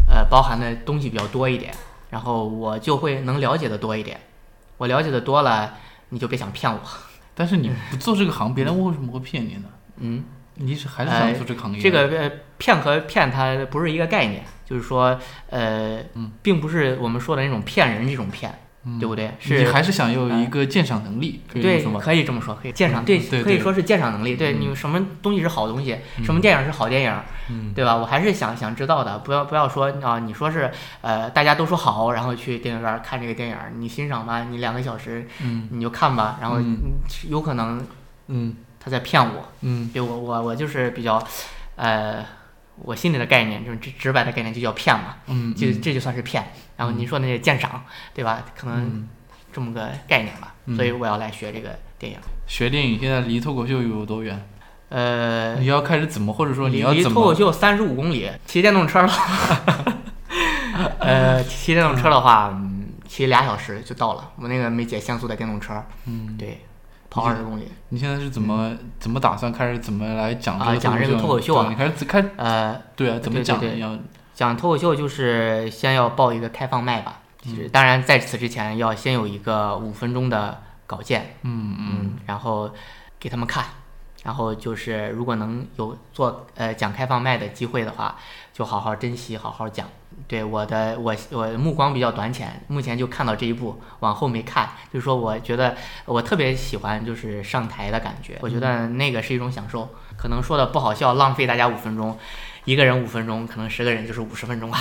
[0.09, 1.75] 呃，包含的东西比较多一点，
[2.11, 4.21] 然后我就会能了解的多一点。
[4.77, 5.75] 我了解的多了，
[6.11, 6.79] 你就别想骗我。
[7.35, 9.65] 但是你不做这个行，别人为什么会骗你呢？
[9.97, 10.25] 嗯，
[10.61, 11.81] 你是还是想做这个行业？
[11.81, 15.19] 这个呃，骗和骗它不是一个概念，就是说，
[15.49, 16.01] 呃，
[16.43, 18.53] 并不是我们说的那种骗人这种骗。
[18.99, 19.31] 对不对？
[19.39, 24.35] 是你还是想有一个鉴赏能力，对，可以这么说，可以鉴赏，对，可以说是鉴赏能力。
[24.37, 27.15] 对你什么东西是好东西，什么电影是好电影，
[27.75, 27.95] 对吧？
[27.95, 30.71] 我还是想想知道的，不要不要说啊，你说是
[31.03, 35.29] 呃，大家都说好，然后去电影院看这个电影，你欣赏吧，你两个小时，
[35.71, 36.57] 你就看吧，然后
[37.29, 37.87] 有可能，
[38.29, 41.23] 嗯，他在骗我，嗯，对我我我就是比较，
[41.77, 42.25] 呃。
[42.83, 46.51] 我心里的概念就是直直白的概念就叫骗嘛，嗯，就这就算是骗。
[46.79, 48.43] 然后您说那些鉴赏，对吧？
[48.57, 49.07] 可能
[49.53, 50.55] 这么个概念吧。
[50.75, 52.19] 所以我要来学这个电影。
[52.47, 54.49] 学电影现在离脱口秀有多远？
[54.89, 59.13] 呃，你要开始怎么，或者说你要离脱口秀三十五公里，骑电动车了。
[61.01, 62.59] 呃，骑电动车的话，
[63.07, 64.31] 骑俩小时就到了。
[64.37, 66.65] 我那个没解限速的电动车，嗯，对。
[67.11, 71.67] 跑二十公里，你现在是怎么怎么打算开始怎么来讲这个讲这个脱口秀啊？
[71.69, 73.79] 你开始开呃，对啊，怎么讲？
[73.79, 73.99] 要
[74.33, 82.71] 讲脱口秀就是先要报一个开放麦吧，就是当然在此之前要先有一个五分钟的稿件，嗯嗯，然后
[83.19, 83.65] 给他们看，
[84.23, 88.17] 然后就是如果能有做呃讲开放麦的机会的话，
[88.53, 89.89] 就好好珍惜，好好讲。
[90.29, 94.69] 对我的我我目光比较短浅，目前就看到这一步，往后没看。
[94.93, 99.89] 就是说，我觉得我特别喜欢就是上台的感觉，我觉得那个是一种享受。
[100.17, 102.19] 可能说的不好笑，浪费大家五分钟。
[102.67, 104.79] 一个人五分钟，可能十个人就是五十分钟啊，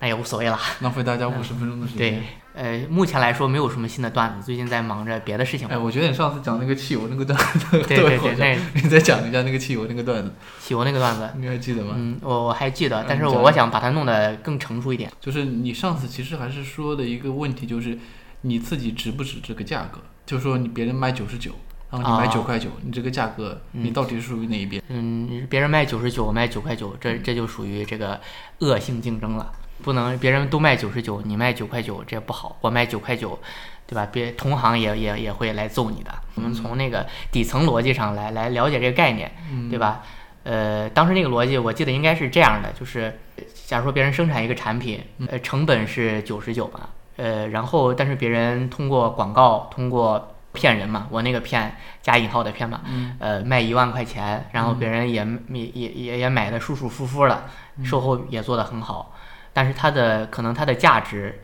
[0.00, 0.58] 那也无所谓了。
[0.80, 1.98] 浪费大家五十分钟的时间。
[1.98, 2.22] 对，
[2.58, 5.68] 呃，目前来说没有什么新的段子，最近在忙着别的事情。
[5.68, 8.34] 哎，我觉得你上次讲那个汽油那个段子，对对对，
[8.74, 10.32] 那你再讲一下那个汽油那个段子。
[10.58, 11.92] 汽油那个段子，你还记得吗？
[11.96, 15.08] 嗯，我我还记得，但是我我想把它弄得更成熟一点。
[15.20, 17.96] 就是你上次其实还是说的一个问题，就是
[18.40, 20.00] 你自己值不值这个价格？
[20.26, 21.52] 就是说你别人卖九十九。
[21.90, 24.82] 然后你卖九块九，你这个价格，你到底是属于哪一边？
[24.88, 28.20] 嗯，别人卖九十九，我卖九块九，这这就属于这个
[28.58, 29.50] 恶性竞争了。
[29.82, 32.56] 不能别人都卖九十九，你卖九块九，这不好。
[32.60, 33.38] 我卖九块九，
[33.86, 34.08] 对吧？
[34.10, 36.10] 别同行也也也会来揍你的。
[36.34, 39.30] 我们从那个底层逻辑上来来了解这个概念，
[39.70, 40.02] 对吧？
[40.44, 43.18] 呃，当时那个逻辑我记得应该是这样的，就是
[43.66, 52.80] 假如说别人生产一个产品，呃，成本是九十九吧，呃，然后但是别人通过广告，通过骗人嘛，我那个骗加引号的骗嘛，
[53.18, 57.44] 呃，卖一万块钱，然后别人也也也也也买的舒舒服服了，
[57.84, 59.14] 售后也做得很好，
[59.58, 61.40] 但是它的可能它的价值，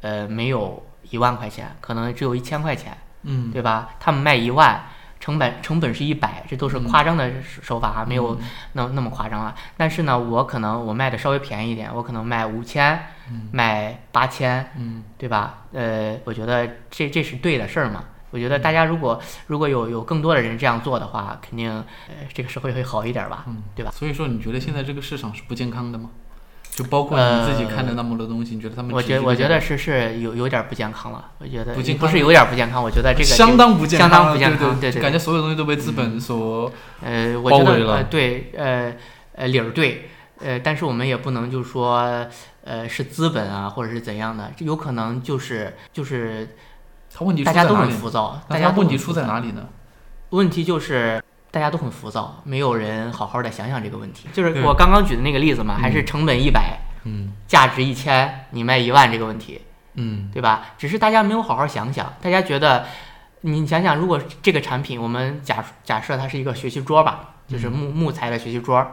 [0.00, 3.90] 呃，没有一万块钱，可能只有一千块钱，嗯，对吧？
[4.00, 4.86] 他们卖一万，
[5.20, 8.40] 成本成本是一百，这都是夸张的手法，没有
[8.72, 9.54] 那那么夸张了。
[9.76, 12.98] 但是呢，我可能我卖的稍微便宜一点，我可能卖五千，
[13.52, 15.64] 卖八千，嗯，对吧？
[15.72, 18.02] 呃，我觉得这这是对的事儿嘛。
[18.30, 21.70] 我觉得大家如果如果有有更多的人这样做的话，肯定
[22.08, 23.90] 呃这个社会会好一点吧，嗯，对吧？
[23.90, 26.08] 所以说，你觉得现在这个市场是不健康的吗？
[26.78, 28.92] 就包括你自己看的那么多东西，你觉得他们？
[28.94, 31.32] 我觉我觉得是是有有点不健康了。
[31.38, 36.70] 我觉得不健不是有点不健康，我觉得这个相当不健康，相当不健康，对对，感觉所有东西都被资本所
[37.02, 38.94] 呃，我觉得对，呃
[39.32, 40.08] 呃理儿对，
[40.40, 42.24] 呃，但是我们也不能就说
[42.62, 46.48] 呃是资本啊或者是怎样的，这有可能就是就是。
[47.10, 49.66] 他问题大家都很浮躁，大家问题出在哪里呢？
[50.28, 51.20] 问题就是
[51.58, 54.28] 大家都很浮躁，没有人好好的想想这个问题。
[54.32, 59.60] 就是我刚刚举的那个例子嘛，还是成本一百，嗯，价值一千，你卖一万这个问题，
[59.94, 60.66] 嗯，对吧？
[60.78, 62.86] 只是大家没有好好想想，大家觉得，
[63.40, 68.86] 你想想，如果这个产品，我们假假设它是一个学习桌吧，就是木木材的学习桌，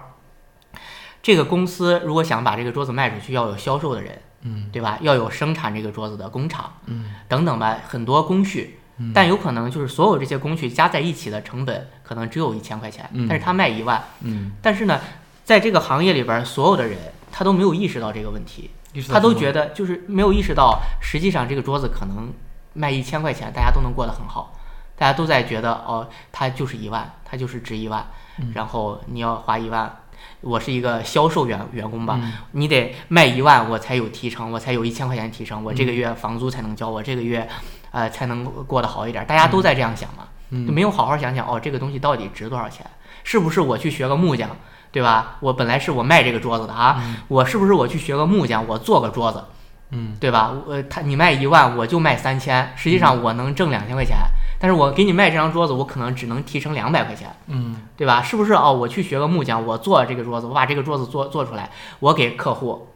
[1.22, 4.20] 这个公司如果想把这个桌子卖出去，要有销售的人。
[4.48, 5.00] 嗯，对吧？
[5.02, 8.80] 要有生产这个桌子的工厂，嗯，等等吧，很多工序，
[9.14, 15.00] 但有可能就是所有这些工序加在一起的成本可能只有一千块钱，但是他卖一万，嗯，但是呢，
[15.44, 16.98] 在这个行业里边，所有的人
[17.32, 18.72] 他都没有意识到这个问题，
[19.10, 22.32] 他都觉得就是没有意识到，实际上这个桌子可能
[22.74, 24.58] 卖一千块钱，大家都能过得很好，
[24.98, 28.08] 大家都在觉得哦，它就是一万，它就是值一万，
[28.54, 30.00] 然后你要花一万。
[30.42, 32.20] 我是一个销售员员工吧，
[32.52, 37.48] 你得卖一万，我才有提成，我才有一千块钱提成，我这个月房租才能交，我这个月，
[37.96, 39.26] 呃，才能过得好一点。
[39.26, 40.28] 大家都在这样想嘛，
[40.68, 42.86] 就没有好好想想哦，这个东西到底值多少钱？
[43.24, 44.50] 是不是我去学个木匠，
[44.92, 45.38] 对吧？
[45.40, 49.46] 我本来是我卖这个桌子的啊，我是不是我去学个木匠，我做个桌子，
[49.92, 50.52] 嗯，对吧？
[50.68, 54.18] 我他你卖一万，我就卖三千，实际上我能挣两千块钱。
[54.60, 58.22] 但是我给你卖这张桌子，我可能只能提成两百块钱，嗯对吧？
[58.22, 58.54] 是不是？
[58.54, 62.88] 哦，我去学个木匠，我做这个桌子，我把这个桌子做做出来，我给客户，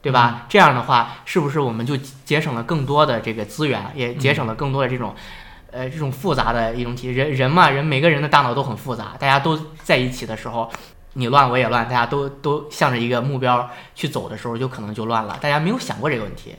[0.00, 0.46] 对吧？
[0.48, 5.14] 这样的话，是不是我们就节省了更多的这个资源，也节省了更多的这种，
[5.70, 10.70] 呃，这种复杂的一种体人人嘛，人每个人的大脑都很复杂，大家都在一起的时候。
[11.14, 15.36] 你乱我也乱，大家都都向着一个目标去走的时候，就可能就乱了。
[15.40, 16.54] 大家没有想过这个问题。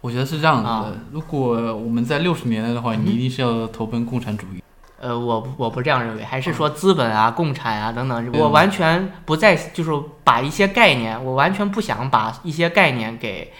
[0.00, 0.98] 我觉得是这样子啊的。
[1.12, 4.61] 如果我们在六十年代的话，你一定是要投奔共产主义。
[5.02, 9.90] 呃，我我不这样认为，还是说资本啊、共产啊等等，我完全不再就是
[10.22, 13.52] 把一些概念，我完全不想把一些概念给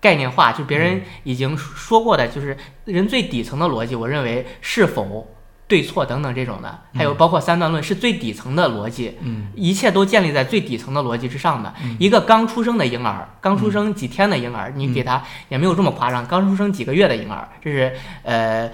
[0.00, 5.26] 概念化，就别人已经说过的，就是人最底层的逻辑，我认为是否
[5.66, 9.48] 对错等等这种的，还有包括三段论是最底层的逻辑，嗯。
[9.56, 11.74] 一切都建立在最底层的逻辑之上的。
[11.82, 11.96] 嗯。
[11.98, 18.70] 一个刚出生的婴儿，刚出生几天的婴儿，你给他也没有这么夸张，刚出生几个月的婴儿，这是呃，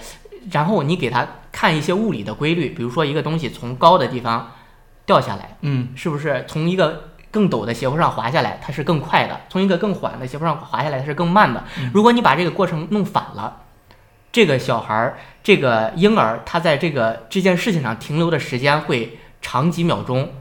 [0.50, 4.53] 然后你给他看一些物理的规律，比如说一个东西从高的地方
[5.05, 11.64] 掉下来，嗯是不是从一个更陡的斜坡上滑下来，它是更快的；从一个更缓的斜坡上滑下来，它是更慢的。
[11.92, 13.62] 如果你把这个过程弄反了，
[14.33, 20.33] 这个小孩儿、这个婴儿，他在这个这件事情上停留的时间会长几秒钟。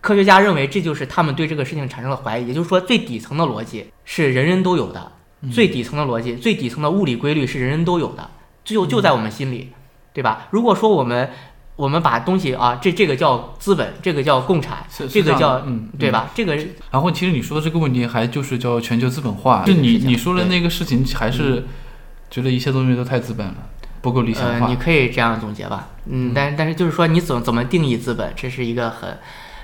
[0.00, 5.12] 科学家认为这就是他们对这个事情产生了怀疑，也就是说，最底层的逻辑是人人都有的，
[5.52, 8.28] 最底层的逻辑、最底层的物理规律是人人都有的，
[8.64, 9.72] 就就在我们心里，
[10.12, 10.46] 对吧？
[10.50, 11.30] 如果说我们
[11.76, 16.30] 我们把东西啊，这这个叫资本，这个叫共产，这个叫嗯嗯对吧？
[16.34, 16.54] 这个
[16.90, 21.66] 然后其实你说的这个问题还就是叫全球资本化，对就你你说的那个事情还是
[22.30, 23.54] 觉得一切东西都太资本了，
[24.00, 24.76] 不够理想呃，化你。
[24.76, 29.18] 可以这样总结吧，嗯，但但是就是说你怎么怎么定义资本，这是一个很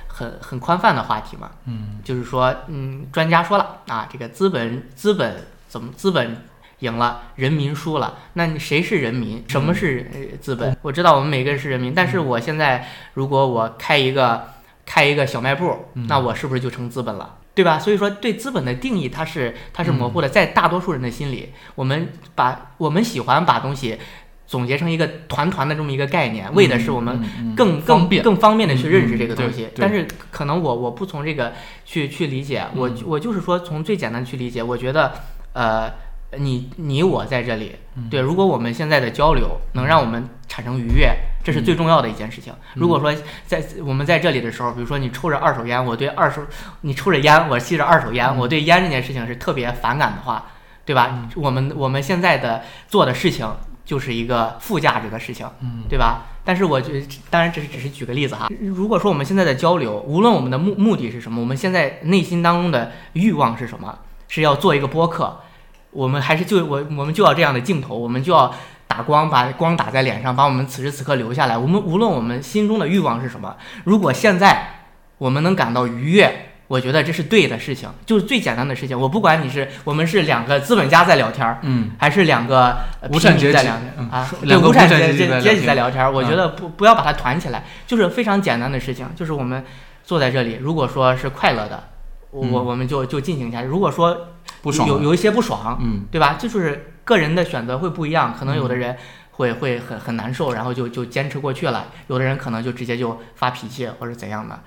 [0.06, 6.47] 很很宽泛的话题嘛，嗯就是说，嗯，专家说了啊，这个资本资本怎么资本
[6.80, 9.44] 赢了，人民输了，那你谁是人民？
[9.48, 10.76] 什么是呃资本？
[10.82, 14.44] 我知道我们每个人是人民，但是我现在如果我开一个
[14.86, 17.36] 开一个小卖部，那我是不是就成资本了？
[17.54, 17.76] 对吧？
[17.76, 23.98] 所以说，对资本的定义它是它是模糊的，在大多数人的心里，我们把我们喜欢把东西
[24.46, 29.68] 总结成一个团团的这么一个概念，为的是我们嗯嗯更更更方便的去认识这个东西。
[29.76, 31.52] 但是可能我我不从这个
[31.84, 35.12] 去去理解，我嗯我就是说从最简单去理解，我觉得
[35.52, 35.92] 呃，
[36.36, 41.16] 你你我在这里，嗯对，如果我们现在的交流能让我们产生愉悦。
[41.44, 42.52] 这是最重要的一件事情。
[42.74, 43.14] 如果说
[43.46, 46.42] 在我们在这里的时候，比如说你抽着二手烟，我对二手
[46.82, 50.44] 你抽着烟，我吸着二手烟，我对烟这件事情是特别反感的话，
[50.84, 51.26] 对吧？
[51.36, 53.50] 我们我们现在的做的事情
[53.82, 56.26] 就是一个负价值的事情，嗯对吧？
[56.44, 58.48] 但是我觉得，当然这是只是举个例子哈。
[58.60, 65.40] 如果说我们现在的交流，无论我们的目目的是什么，我们现在内心当中的欲望是什么，是要做一个播客，
[65.90, 68.54] 我们还是就我我们就要这样的镜头，我们就要
[68.86, 71.56] 打光，把光打在脸上，把我们此时此刻留下来。
[71.56, 74.84] 我们无论我们心中的欲望是什么，如果现在
[75.18, 78.98] 我们能感到愉悦，我觉得这是对的事情，就是最简单的事情。
[78.98, 89.64] 我不管你是我们是两个资本家在聊天儿，嗯还是两个呃无产阶级在聊天嗯啊， 对两个无产阶级阶阶阶级在聊天我嗯觉得不不要把它团起来，就是非常简单的事情，就是我们
[90.04, 91.82] 坐在这里，如果说是快乐的，
[92.30, 93.68] 我我们就就进行下去。
[93.68, 94.28] 如果说
[94.62, 96.36] 不爽有有一些不爽，嗯对吧？
[96.38, 98.96] 这就是个人的选择会不一样，可能有的人
[99.32, 104.60] 会会很很难受，然后就就坚持过去了；有的人可能就直接就发脾气或者怎样的，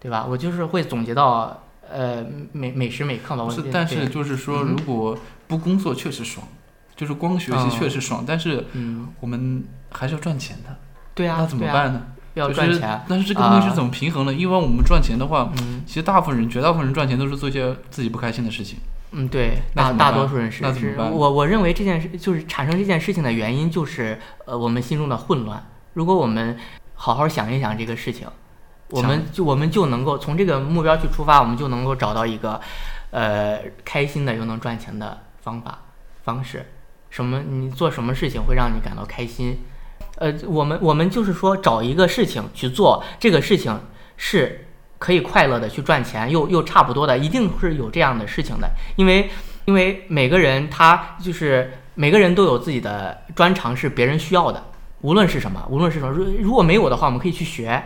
[0.00, 0.26] 对吧？
[0.28, 3.48] 我就是会总结到呃每每时每刻吧。
[3.48, 6.46] 是，但是就是说，嗯如果不工作确实爽，
[6.96, 10.76] 就是光学习嗯确实爽，但是嗯，我们还是要赚钱的，
[11.14, 11.72] 对啊，那怎么？
[11.72, 12.02] 办呢？
[12.36, 14.32] 要就是赚钱，但是这个东西啊是怎么平衡呢？
[14.32, 18.78] 因为我们赚钱的话，嗯其实大部分人，绝大部分人赚钱都是做一些自己不开心的事情。
[19.12, 25.64] 嗯，对，大大那怎么办多数人是是，那怎么办我我认为这件事就是产生这件事情的原因就是呃我们心中的混乱。
[25.94, 26.58] 如果我们
[26.94, 28.28] 好好想一想这个事情，
[28.90, 32.60] 我们就我们就能够从这个目标去出发，我们就能够找到一个
[33.12, 35.78] 呃开心的又能赚钱的方法
[36.24, 36.66] 方式。
[37.08, 37.42] 什么？
[37.48, 39.60] 你做什么事情会让你感到开心？
[40.16, 43.78] 呃，我们我们就是说找一个事情去做，这个事情
[44.16, 44.66] 是
[44.98, 49.30] 可以快乐的去赚钱，又又差不多的，一定是有这样的事情的，因为
[49.66, 54.64] 因为每个人他就是每个人都有自己的专长是别人需要的，
[55.02, 57.82] 无论是什么，无论是什么，如如果没有的话，我们可以去学，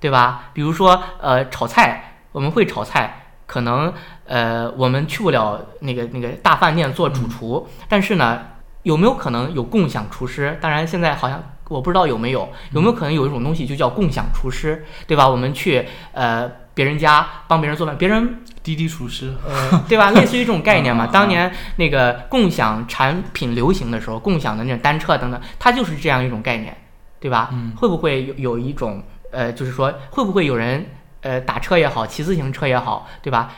[0.00, 0.50] 对吧？
[0.54, 3.92] 比如说呃炒菜，我们会炒菜，可能
[4.24, 8.46] 呃我们去不了那个那个大饭店做主厨，但是呢。
[8.84, 10.58] 有没有可能有共享厨师？
[10.60, 15.28] 当然，现在好像我不知道有没有，有没有可能有一种东西就叫共享厨师，对吧？
[15.28, 20.10] 我们去呃别人家帮别人做饭，别人滴滴厨师，呃对吧？
[20.16, 21.04] 类似于这种概念嘛。
[21.04, 26.76] 啊当年那个共享产品流行的时候，共享的那种单车等等，它就是这样一种概念。
[27.20, 27.48] 对吧？
[27.54, 29.02] 嗯会不会有有一种
[29.32, 30.84] 呃，就是说会不会有人
[31.22, 33.50] 呃打车也好，骑自行车也好，对吧？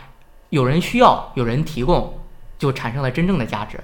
[0.51, 2.17] 有人需要，有人提供，
[2.61, 3.81] 就产生了真正的价值。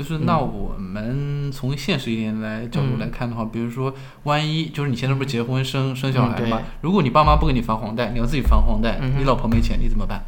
[0.00, 3.92] 就是那我们从现实一点来角度来看的话，比如说，
[4.22, 6.62] 万一就是你现在不是结婚生生小孩嗯嘛？
[6.80, 10.24] 如果你爸妈不给你还房贷，你要自己还房贷，嗯你老婆没钱，你怎么办？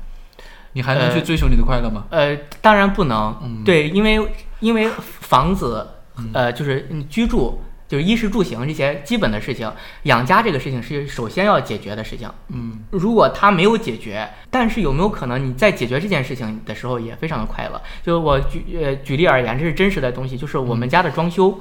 [0.74, 2.04] 你还能去呃追求你的快乐吗？
[2.10, 4.20] 呃，当然不能，嗯对，因为
[4.60, 5.86] 因为房子，
[6.34, 7.62] 呃，就是你居住，
[7.92, 9.70] 就是衣食住行这些基本的事情，
[10.04, 12.26] 养家这个事情是首先要解决的事情。
[12.48, 17.78] 嗯如果他没有解决，但是有没有可能你在解决这件事情的时候也非常的快乐？
[18.02, 21.60] 就我举呃举例而言，这是真实的东西，就是我们家的装修。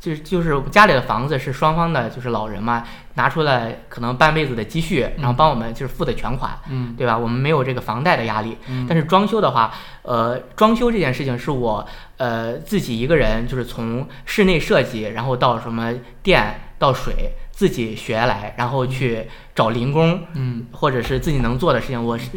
[0.00, 2.84] 就是就是家里的房子是双方的，就是老人嘛，
[3.14, 7.18] 拿出了可能半辈子的积蓄，然后帮我们就是付的全款，嗯对吧？
[7.18, 8.56] 我们没有这个房贷的压力。
[8.68, 11.84] 嗯但是装修的话，呃，装修这件事情是我
[12.16, 15.92] 呃自己一个人，就是从室内设计，然后到什么
[16.22, 22.28] 电到水自己学来，然后去找零工，嗯或者是自己能做的事情，我是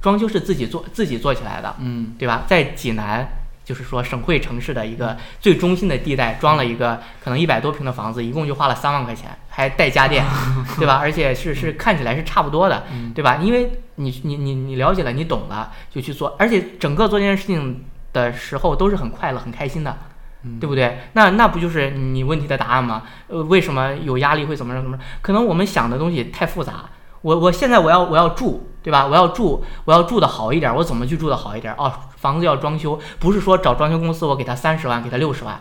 [0.00, 2.44] 装修是自己做自己做起来的，嗯对吧？
[2.46, 3.28] 在济南。
[3.64, 10.24] 就是说，省会城市的一个最中心的地带，装了一个可能一百多平的房子，一共就花了三万块钱，还带家电，
[10.78, 10.98] 对吧？
[11.00, 13.36] 而且是是看起来是差不多的，嗯对吧？
[13.36, 19.96] 因为你你你你了解了，你懂了，就去做，而且整个做这件事情的时候都是很快乐、很开心的，
[20.42, 20.98] 嗯对不对？
[21.14, 23.04] 那那不就是你问题的答案吗？
[23.28, 25.02] 呃，为什么有压力会怎么着怎么着？
[25.22, 26.84] 可能我们想的东西太复杂。
[27.24, 29.06] 我我现在我要我要住，对吧？
[29.06, 31.74] 我要住，我要住的好一点，我怎么去住的好一点？
[31.78, 35.58] 哦，房子要装修，不是说找装修公司我给他三十万，给他六十万，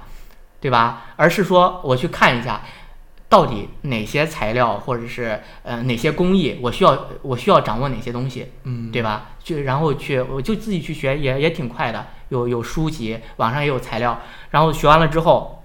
[0.60, 1.04] 对吧？
[1.16, 2.62] 而是说我去看一下，
[3.30, 9.30] 到底哪些材料或者是呃哪些工艺，我需要我需要掌握哪些东西，嗯，对吧？
[9.42, 15.64] 去然后去我就自己去学，也也挺快的，有有书籍，网上也有材料，然后学完了之后，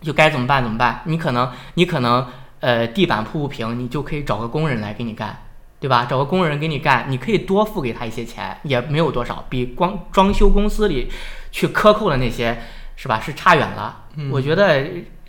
[0.00, 1.02] 就该怎么办怎么办？
[1.04, 2.26] 你可能你可能
[2.64, 5.38] 呃地板铺不平，你就可以找个工人来给你干。
[5.80, 6.06] 对吧？
[6.08, 11.10] 找个工人给你干，你可以多付给他一些钱，也没有多少，比光装修公司里
[11.50, 12.58] 去克扣的那些，
[12.96, 13.20] 是吧？
[13.20, 14.04] 是差远了。
[14.16, 14.82] 嗯我觉得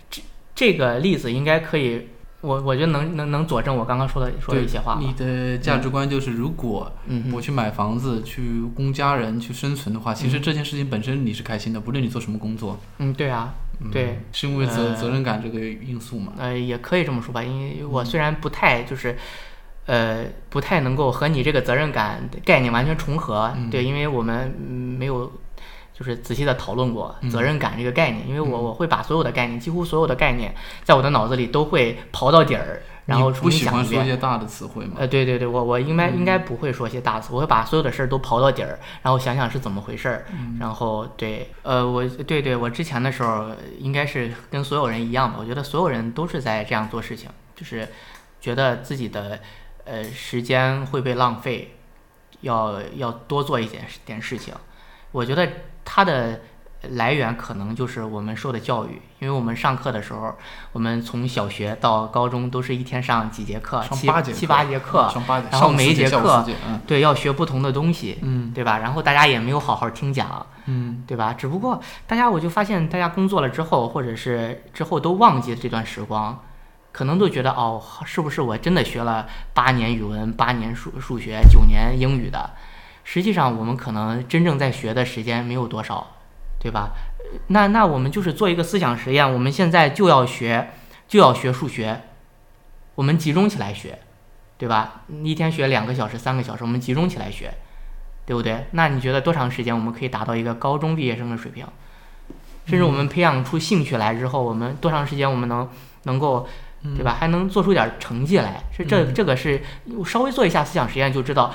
[0.09, 0.21] 这
[0.55, 2.07] 这个例子应该可以，
[2.39, 4.97] 我我觉得能能能佐证我刚刚说的说的一些话。
[5.01, 16.33] 你的价值观就是，如果嗯我去买房子、去供家人、去生存的话，其实这件事情本身你是开心的，不论你做什么工作，嗯，对啊，嗯对，是因为责呃责任感这个因素嘛。
[16.37, 19.17] 呃，也可以这么说吧，因为我虽然不太就是，
[19.85, 23.69] 呃，不太能够和你这个责任感的概念完全重合，嗯。
[23.69, 25.31] 对，因为我们嗯没有
[25.93, 27.29] 就是仔细的讨论过嗯。
[27.29, 28.63] 责任感这个概念，因为我嗯。
[28.63, 30.53] 我会把所有的概念，几乎所有的概念，
[30.83, 34.03] 在我的脑子里都会刨到底儿，然后重新喜欢想一遍。
[34.03, 34.95] 说一些大的词汇吗？
[34.97, 43.49] 呃，对对对，我我应该应该嗯不会说些大词，我会把所有的事儿都刨到底儿，然后想想是怎么回事儿，嗯然后对，呃，我对对我之前的时候
[43.79, 47.87] 应该是跟所有人一样吧，我觉得所有人都是在这样做事情，就是
[48.41, 49.39] 觉得自己的
[49.83, 51.75] 呃时间会被浪费，
[52.41, 54.53] 要要多做一点点事情。
[55.11, 55.47] 我觉得
[55.85, 56.41] 他的
[56.91, 60.35] 来源可能就是我们受的教育，因为我们上课的时候，
[60.71, 66.45] 我们从小学到高中都是一天上几节课，七上八节七八节课，上八节，然后每一节节课
[66.87, 68.77] 对，要学不同的东西，嗯对吧？
[68.79, 71.33] 然后大家也没有好好听讲，嗯对吧？
[71.33, 76.39] 只不过大家我就发现，大家工作了之后，或者是之后都忘记了这段时光，
[76.91, 82.51] 可能都觉得哦，是不是我真的学了八年语文、八年数数学、九年英语的？
[83.07, 86.14] 实际上，我们可能真正在学的时间没有多少，
[86.65, 86.93] 对吧？
[87.47, 90.71] 那那我们就是做一个思想实验，我们现在就要学，
[91.07, 92.01] 就要学数学，
[92.95, 93.99] 我们集中起来学，
[94.57, 95.03] 对吧？
[95.23, 97.53] 一天学两个小时、三个小时，我们集中起来学，
[98.25, 98.65] 对不对？
[98.71, 101.67] 那你觉得多长时间我们可以达到一个高中毕业生的水平？
[102.65, 105.69] 甚至我们培养出兴趣来之后，我们多长时间我们能
[106.05, 106.47] 能够，
[106.95, 107.15] 对吧？
[107.19, 108.63] 还能做出点成绩来？
[108.75, 109.61] 是这嗯这个是
[110.03, 111.53] 稍微做一下思想实验就知道，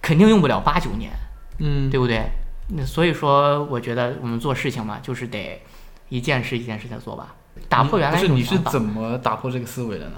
[0.00, 1.10] 肯定用不了八九年，
[1.58, 2.22] 嗯，对不对？
[2.68, 5.62] 那所以说，我觉得我们做事情嘛，就是得
[6.08, 7.34] 一件事一件事在做吧，
[7.68, 10.16] 打破原来你是怎么打破这个思维的呢？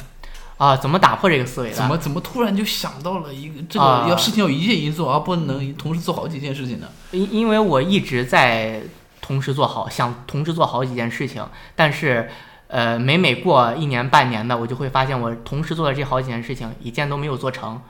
[0.56, 1.76] 啊，怎么打破这个思维的？
[1.76, 6.88] 怎么怎么突然就想到了一个这啊个要事情要一件一件做，而不能同时做好几件事情呢？
[7.12, 8.82] 因因为我一直在
[9.20, 11.46] 同时做好，想同时做好几件事情，
[11.76, 12.28] 但是，
[12.66, 17.80] 呃，每每过一年半年的，我就会发现我同时做的这好几件事情，一件都没有做成。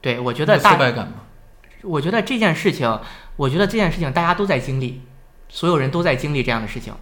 [0.00, 1.14] 对，我觉得有大挫败感吗？
[1.82, 2.98] 我觉得这件事情，
[3.36, 5.02] 我觉得这件事情大家都在经历，
[5.48, 6.94] 所有人都在经历这样的事情。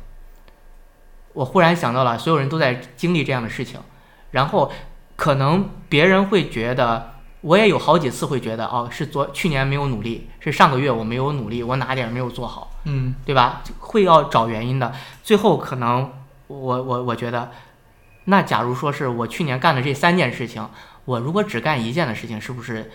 [1.33, 3.81] 我忽然想到了，所有人都在经历这样的事情，
[4.31, 4.71] 然后
[5.17, 13.63] 可能别人会觉得，我也有好几次会觉得，哦，是昨去年没有努力，是上个月我没有努力，我哪点儿没有做好，嗯对吧？
[13.81, 16.13] 会要找原因的，最后可能
[16.47, 17.51] 我我我觉得，
[18.27, 20.69] 那假如说是我去年干的这三件事情，
[21.05, 22.93] 我如果只干一件的事情，是不是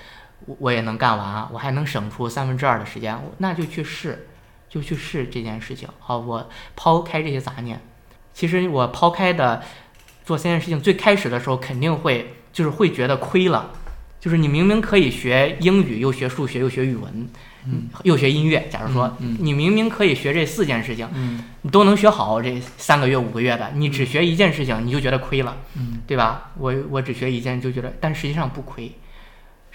[0.50, 1.48] 我我也能干完？
[1.54, 3.16] 我还能省出三分之二的时间？
[3.38, 4.28] 那就去试，
[4.68, 5.88] 就去试这件事情。
[6.00, 7.80] 好，我抛开这些杂念。
[8.34, 9.62] 其实我抛开的
[10.26, 13.72] 做三件事情，最开始的时候肯定会就是会觉得亏了，
[14.20, 17.30] 就是你明明可以学英语，又学数学，又学语文。
[17.66, 18.68] 嗯，又学音乐。
[18.72, 21.08] 假如说，你明明可以学这四件事情，
[21.62, 26.52] 你都能学好这三个月、五个月的，你只学一件事情，你就觉得亏了，嗯对吧？
[26.58, 28.92] 我我只学一件就觉得，但实际上不亏。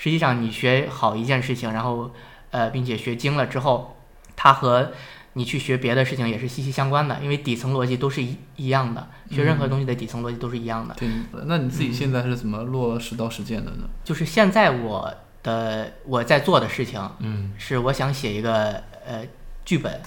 [0.04, 2.10] 实际上，你学好一件事情，然后
[2.50, 3.96] 呃，并且学精了之后，
[4.36, 4.92] 它和
[5.32, 9.08] 你去学别的事情也是息息相关的，因为底层逻辑都是一一样的。
[9.30, 10.94] 学任何东西的底层逻辑都是一样的。
[10.98, 11.08] 对，
[11.46, 13.88] 那你自己现在是怎么落实到实践的呢？
[14.04, 15.14] 就是现在我。
[15.44, 19.22] 的我在做的事情，嗯，是我想写一个呃
[19.62, 20.00] 剧本，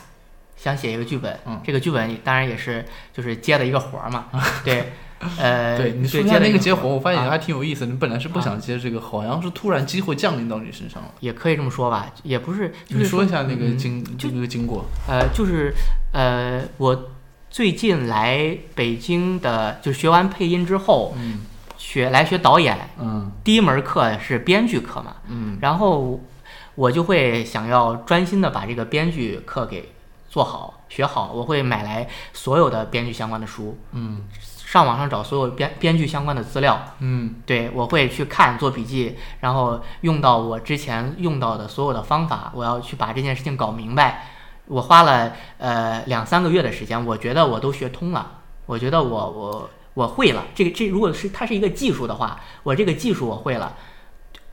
[0.55, 2.83] 想写一个剧本，嗯，这个剧本当然也是
[3.13, 4.29] 就是接的一个活儿嘛，
[4.65, 4.93] 对，
[5.37, 7.85] 呃，对，你说接那个接活，我发现还挺有意思。
[7.85, 15.73] 你本来是不想接这个，好像是突然机会降临到你身上了，也可以这么说吧，也不是，你说一下那个经就那个经过，呃，就是
[16.13, 17.11] 呃，我
[17.49, 21.39] 最近来北京的，就学完配音之后，嗯。
[21.79, 26.19] 学来学导演，嗯，第一门课是编剧课嘛，嗯，然后
[26.73, 29.93] 我就会想要专心的把这个编剧课给
[30.27, 34.23] 做好学好，我会买来所有的编剧相关的书，嗯，
[34.67, 44.27] 上网上找所有编编剧相关的资料，嗯，对我会去看做笔记，然后用到我之前用到的所有的方法，我要去把这件事情搞明白，
[44.65, 49.69] 我花了呃两三个月的时间，我觉得我都学通了，我觉得我我。
[49.93, 53.75] 我会了，这个这如果是它是一个技术的话，我这个技术我会了。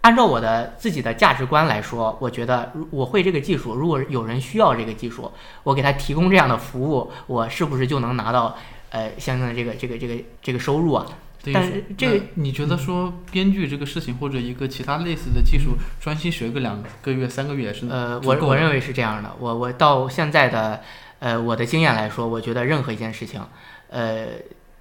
[0.00, 3.74] 按照我的自己的价值观来说，我觉得我会这个技术。
[3.74, 5.30] 如果有人需要这个技术，
[5.62, 8.56] 我给他提供这样的服务，我是不是就能拿到
[8.94, 11.04] 呃相应的这个这个这个这个收入啊？
[11.52, 19.30] 但是这个你觉得说编剧这个事情或者一个其他类似的技术，专心学个两个月三个月是呃，我我认为是这样的。
[19.40, 20.80] 我我到现在的
[21.18, 23.42] 呃我的经验来说，我觉得任何一件事情，
[23.90, 24.26] 呃。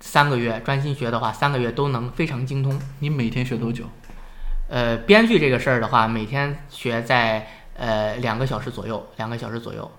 [0.06, 2.78] 三个月专心学的话，三个月都能非常精通。
[3.00, 3.86] 你每天学多久？
[4.68, 7.48] 呃，编剧这个事儿的话，每天学在
[7.78, 9.90] 呃两个小时左右，两个小时左右。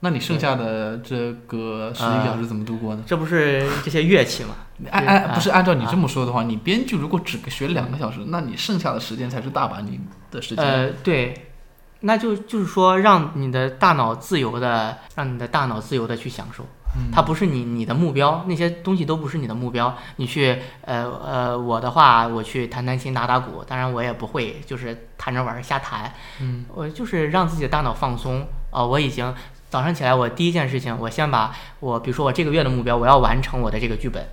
[0.00, 3.02] 那你剩下的这个十一个小时怎么度过呢？
[3.06, 4.50] 这不是这些乐器吗？
[4.90, 9.98] 按按不是按照你这么说的话，你编剧如果只学两个小时，那你剩下的时间才是大把你
[10.30, 10.64] 的时间。
[10.64, 11.48] 呃，对，
[12.00, 16.66] 那就就是说，让你的大脑自由的，让你的大脑自由的去享受。
[17.12, 19.94] 它不是你你的目标，那些东西都不是你的目标。
[20.16, 26.10] 你去，呃呃，我的话，我去弹弹琴、打打鼓，当然我也不会，就是弹着玩瞎弹。
[26.40, 28.46] 嗯，我就是让自己的大脑放松。
[28.70, 29.34] 哦，我已经
[29.68, 34.26] 早上起来，我第一件事情，我先把我，比如说我这个月的目标，我要完成我的这个剧本。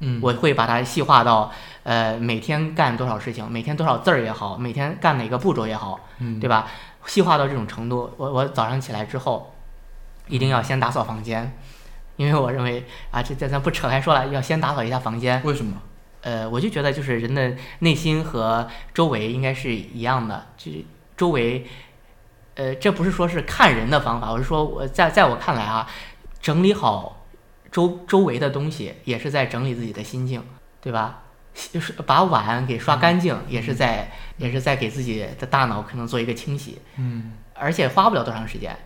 [0.00, 1.50] 嗯，我会把它细化到，
[1.82, 6.66] 呃，每天干多少事情，每天多少字儿也好，每天干哪个步骤也好，嗯，对吧？
[7.06, 9.54] 细化到这种程度，我我早上起来之后，
[10.28, 11.56] 一定要先打扫房间。
[12.16, 15.40] 因为我认为啊，这这咱不扯开说了，要先打扫一下房间。
[15.44, 15.80] 为什么？
[16.20, 20.84] 呃，我就觉得就是人的内心和周围应该是一样的，就是
[21.16, 21.66] 周围，
[22.56, 25.88] 呃，这不是说是看人的方法，我是说我在在我看来啊，
[26.42, 27.24] 整理好
[27.70, 30.42] 周周围的东西，也是在整理自己的心境，
[30.80, 31.22] 对吧？
[31.72, 36.82] 就是把碗给刷干净，也是在也是在给自己的大脑可能做一个清洗。
[36.98, 37.32] 嗯。
[37.54, 38.76] 而且花不了多长时间。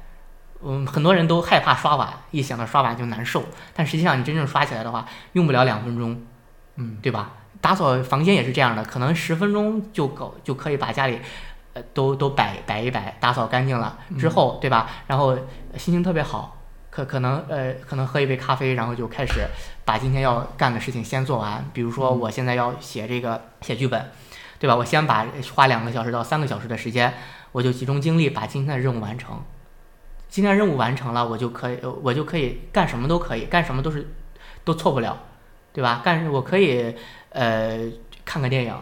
[0.62, 3.44] 嗯，很多人都害怕刷碗，一想到刷碗就难受。
[3.74, 6.22] 但实际上，你真正刷起来的话，用不了两分钟，
[6.76, 7.32] 嗯，对吧？
[7.60, 11.18] 打扫房间也是这样的，可能十分钟就够，就可以把家里，
[11.74, 14.90] 呃，都都摆摆一摆，打扫干净了之后，对吧？
[15.06, 15.36] 然后
[15.76, 16.56] 心情特别好，
[16.90, 19.46] 可可能呃，可能喝一杯咖啡，然后就开始
[19.84, 21.64] 把今天要干的事情先做完。
[21.72, 24.10] 比如说，我现在要写这个写剧本，
[24.58, 24.74] 对吧？
[24.74, 27.14] 我先把花两个小时到三个小时的时间，
[27.52, 29.40] 我就集中精力把今天的任务完成。
[30.28, 34.08] 今天任务完成了，我就可以，我就可以干什么都可以，干什么都是，
[34.64, 35.16] 都错不了，
[35.72, 36.00] 对吧？
[36.04, 36.94] 干我可以，
[37.30, 37.78] 呃，
[38.24, 38.74] 看个电影，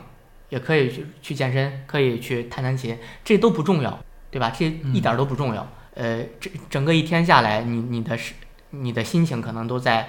[0.49, 3.99] 也可以去去健身，可以去弹弹琴，这都不重要，
[4.30, 4.51] 对吧？
[4.51, 5.66] 这一点都不重要。
[5.94, 8.34] 呃，这整个一天下来，你你的是
[8.70, 10.09] 你的心情可能都在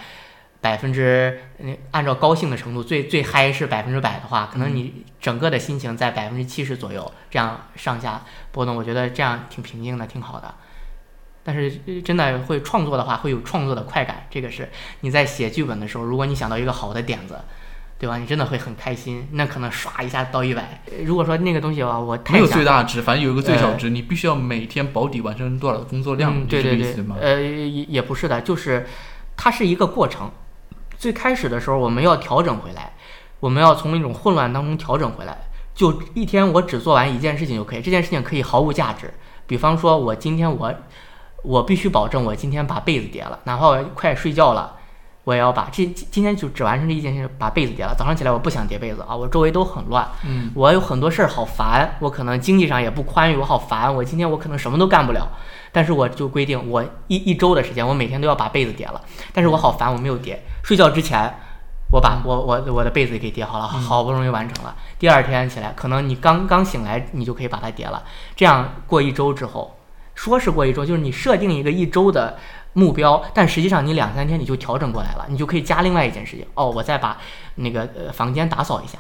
[0.62, 1.40] 百分之，
[1.92, 10.54] 按照高兴的程度，最最嗨是百分之百的话，可能你整个的心情在百分之七十左右，这样上下波动，我觉得这样挺平静的，挺好的。
[11.42, 14.28] 但是真的会创作的话，会有创作的快感。
[14.30, 14.70] 这个是
[15.00, 17.40] 你在写剧本的时候，如果你想到一个好的点子，
[18.00, 18.18] 对吧？
[18.18, 19.28] 你真的会很开心。
[19.34, 20.82] 那可能唰一下到一百。
[21.04, 28.88] 如果说那个东西的话，我没有最大值，反正有一个最小值，你必须要每天保底完成多少的工作量，对对对，呃，也也不是的，就是
[29.36, 30.32] 它是一个过程。
[30.98, 32.94] 最开始的时候，我们要调整回来，
[33.42, 35.38] 我们要从那种混乱当中调整回来。
[35.76, 39.14] 就一天我只做完一件事情就可以，这件事情可以毫无价值。
[39.46, 40.74] 比方说，我今天我
[41.44, 44.78] 我必须保证我今天把被子叠了，哪怕我快睡觉了。
[45.30, 47.94] 我也要把这今天就只完成这一件事，把被子叠了。
[47.96, 55.30] 早上起来我不想叠被子啊，我周围都很乱，嗯，我有很多事儿好烦，我可能经济上也不宽裕，我好烦，我今天我可能什么都干不了。
[55.72, 59.00] 但是我就规定我一一周的时间，我每天都要把被子叠了。
[59.32, 60.42] 但是我好烦，我没有叠。
[60.64, 61.32] 睡觉之前，
[61.92, 64.76] 我把我我我的被子给叠好了，好不容易完成了。
[64.98, 68.02] 第二天起来，可能你刚刚醒来，你就可以把它叠了。
[68.36, 69.76] 这样过一周之后，
[70.16, 72.40] 说是过一周，就是你设定一个一周的。
[72.74, 77.18] 目标，但实际上你两三天你就调整过来了，你就可以加另外一件事情哦，我再把
[77.56, 79.00] 那个呃房间打扫一下，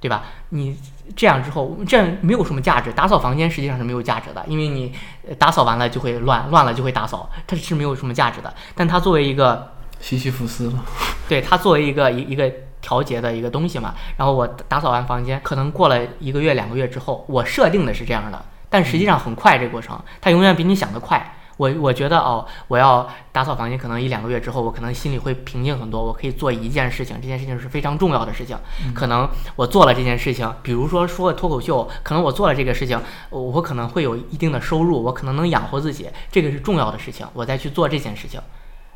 [0.00, 0.24] 对吧？
[0.48, 0.76] 你
[1.14, 4.92] 这样之后，这样没有什么价值，打扫房间实际上是没有价值的，因为你
[5.38, 8.52] 打扫完了就会乱，乱了就会打扫，它是没有什么价值的。
[8.74, 10.82] 但它作为一个西西弗斯嘛，
[11.28, 12.50] 对它作为一个一一个
[12.80, 13.94] 调节的一个东西嘛。
[14.16, 21.36] 然后我打扫完房间，可能过了一个月两个月之后，我设定的是这样的，但实际上很快，这个过程它永远比你想的快。
[21.60, 26.02] 我我觉得哦，我要打扫房间，可能一两个月之后，我可能心里会平静很多。
[26.02, 28.56] 我可以做一件事情，这件事情是非常重要的事情。
[28.94, 32.98] 可能我做了这件事情，比如说说脱口秀，可能我做了这个事情，
[33.28, 37.26] 我可能会有一定的收入，我可能能养活自己，这个是重要的事情。
[37.34, 38.40] 我再去做这件事情，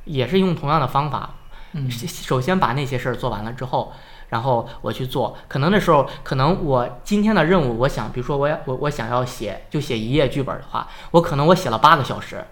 [0.05, 1.35] 也是用同样的方法。
[1.73, 3.93] 嗯，首先把那些事儿做完了之后。
[4.31, 12.45] 然后我去做，可能那时候，可能我今天的任务，我想，比如说我我我想要写，就写一页剧本的话，我可能我写了八个小时，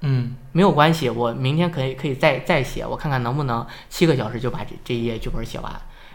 [0.00, 5.72] 嗯，没有关系，我明天可以可以再再写，我看看能不能七个小时就把这这一页剧本写完。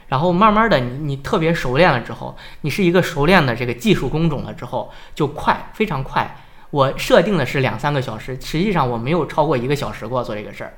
[0.07, 6.37] 然后慢慢的，你你特别熟练了之后，你是一个熟练的这个技术工种了之后，就快，非常快。
[6.69, 10.73] 我设定的是两三个小时，实际上我没有超过一个小时过做这个事儿。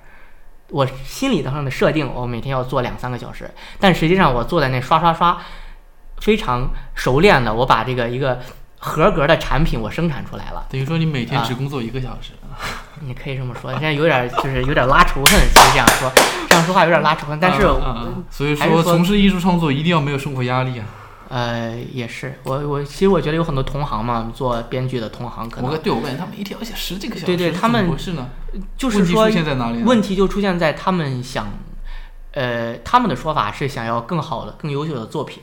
[0.70, 3.50] 我心理上的设定，我每天要做两三个小时，
[3.80, 5.38] 但实际上我坐在那刷刷刷，
[6.22, 8.40] 非常熟练的，我把这个一个
[8.80, 10.66] 合格的产品我生产出来了。
[10.70, 12.32] 等于说你每天只工作一个小时？
[13.02, 16.12] 你可以这么说，现在有点就是有点拉仇恨，其实这样说，
[16.50, 17.40] 这样说话有点拉仇恨。
[17.40, 17.62] 但是，
[18.30, 20.86] 所以说从事艺术创作一定要没有生活压力啊。
[21.28, 28.30] 呃，也是，我我其实我觉得有很多同行嘛，做编剧的同行可能我对我感觉他们一天要写十几个小时，对对，他们是呢，
[28.78, 29.84] 就是说问题出现在哪里？
[29.84, 31.48] 问题就出现在他们想，
[32.32, 35.42] 呃，他们的说法是想要更好的、更优秀的作品，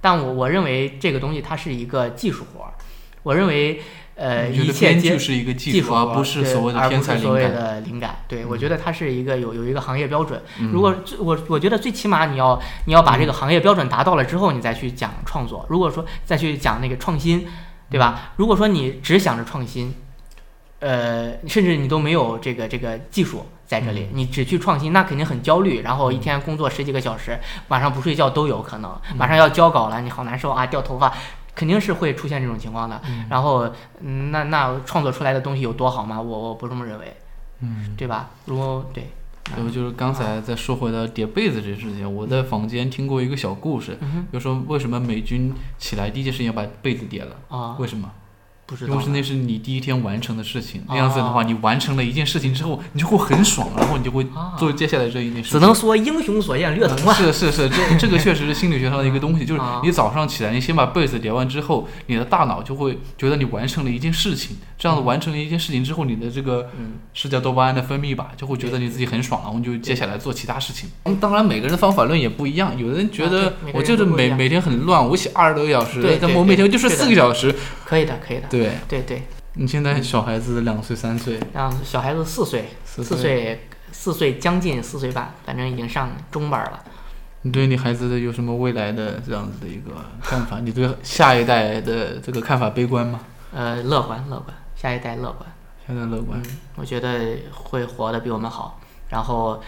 [0.00, 2.72] 但我我认为这个东西它是一个技术活儿，
[3.22, 3.82] 我认为。
[4.16, 7.22] 呃，一切皆是一个技术，而不是所谓的天才灵感。
[7.22, 10.40] 所谓的灵感，对我觉得它是一个有有一个行业标准。
[10.72, 15.66] 如果我我觉得最起码你要你要把这个行业标准达到了之后，你再去讲创作。
[15.68, 17.44] 如果说再去讲那个创新，
[17.90, 18.30] 对吧？
[18.36, 19.92] 如果说你只想着创新，
[20.78, 25.82] 呃，甚至你都没有这个这个技术在这里，你只去创新，那肯定很焦虑。
[25.82, 27.36] 然后一天工作十几个小时，
[27.66, 28.96] 晚上不睡觉都有可能。
[29.16, 31.12] 马上要交稿了，你好难受啊，掉头发。
[31.54, 33.00] 肯定是会出现这种情况的，
[33.30, 36.20] 然后，那那创作出来的东西有多好吗？
[36.20, 37.16] 我我不这么认为，
[37.60, 38.30] 嗯，对吧？
[38.46, 39.08] 如果对，
[39.54, 43.98] 然后就是刚才再说回到叠被子这事情，我在房间听过一个小故事，
[44.32, 47.76] 就说为什么美军起来第一件事情要把被子叠了啊？
[47.78, 48.10] 为什么？
[48.74, 54.26] 不知道，因为那是你第一天完成的事情，那样子的话，你完成了一件事情之后，你就会很爽，然后你就会
[54.58, 55.50] 做接下来这一件事。
[55.52, 57.14] 只能说英雄所见略同啊。
[57.14, 64.56] 是是是，这这个确实是心理学上的一个东西， 就是你早上起来，你先把被子叠完之后，你的大脑就会觉得你完成了一件事情。
[64.84, 66.68] 这样子完成了一件事情之后，你的这个
[67.14, 70.90] 是叫多巴胺的分泌吧，就会觉得你自己很爽，了，我们就接下来做其他事情。
[71.18, 77.54] 当然，每个人的方法论也不一样，有的人觉得我就是每每天很乱，我写二十多个小时，但我每天就睡四个小时，
[77.86, 78.48] 可以的，可以的。
[78.52, 79.22] 对对对。
[79.54, 86.84] 你现在小孩子两岁三岁，让小孩子四岁，四岁四岁将近四岁半，反正已经上中班了。
[87.40, 90.60] 你对你孩子的有什么未来的这样子的一个看法？
[90.60, 93.20] 你对下一代的这个看法悲观吗？
[93.56, 94.52] 呃，乐观，乐观，
[94.84, 95.50] 下一代乐观，
[95.86, 96.42] 下一代乐观。
[96.76, 98.78] 我觉得会活得比我们好。
[99.08, 99.58] 然后，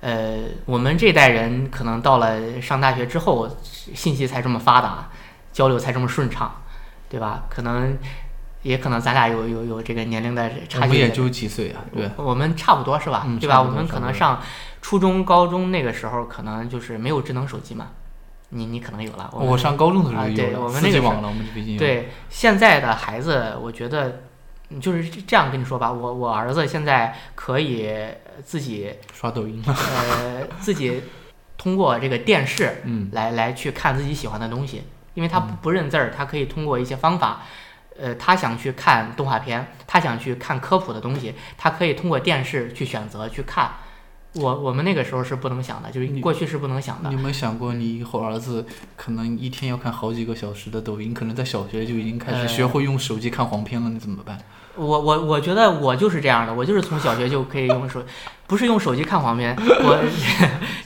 [0.00, 5.10] 呃，我们这代人可能到了上大学之后，信息才这么发达，
[5.52, 6.62] 交流才这么顺畅，
[7.08, 7.42] 对吧？
[7.50, 7.98] 可能。
[8.62, 10.90] 也可能咱俩有有有这个年龄的差距。
[10.90, 12.08] 我也就几岁啊，对。
[12.16, 13.26] 我们差不多是吧？
[13.40, 13.60] 对吧？
[13.60, 14.40] 我们可能上
[14.80, 17.88] 初中、高中那个时候，可能就是没有智能手机嘛。
[18.50, 19.28] 你你可能有了。
[19.32, 24.22] 我上高中的时候有四 G 网了，我们那个对，现在的孩子，我觉得
[24.80, 25.90] 就是这样跟你说吧。
[25.90, 27.90] 我我儿子现在可以
[28.44, 31.02] 自己刷抖音，呃，自己
[31.56, 34.82] 通过这个电视，嗯，来来去看自己喜欢的东西，
[35.14, 37.42] 因为他不不认字儿，他可以通过一些方法。
[38.00, 43.70] 呃，他想去看动画片，他想去看科普的东西，他可以通过电视去选择去看。
[44.34, 47.16] 我我们那个时候是不能想的，就是你过去是不能想的你。
[47.16, 48.64] 有没有想过，你以后儿子
[48.96, 54.38] 可能一天要看好几个小时的抖音，可能在小学就已经开始呃学会用手机看黄片了，你怎么办？
[54.74, 58.02] 我我我觉得我就是这样的，我就是从小学就可以用手，
[58.46, 59.98] 不是用手机看黄片， 我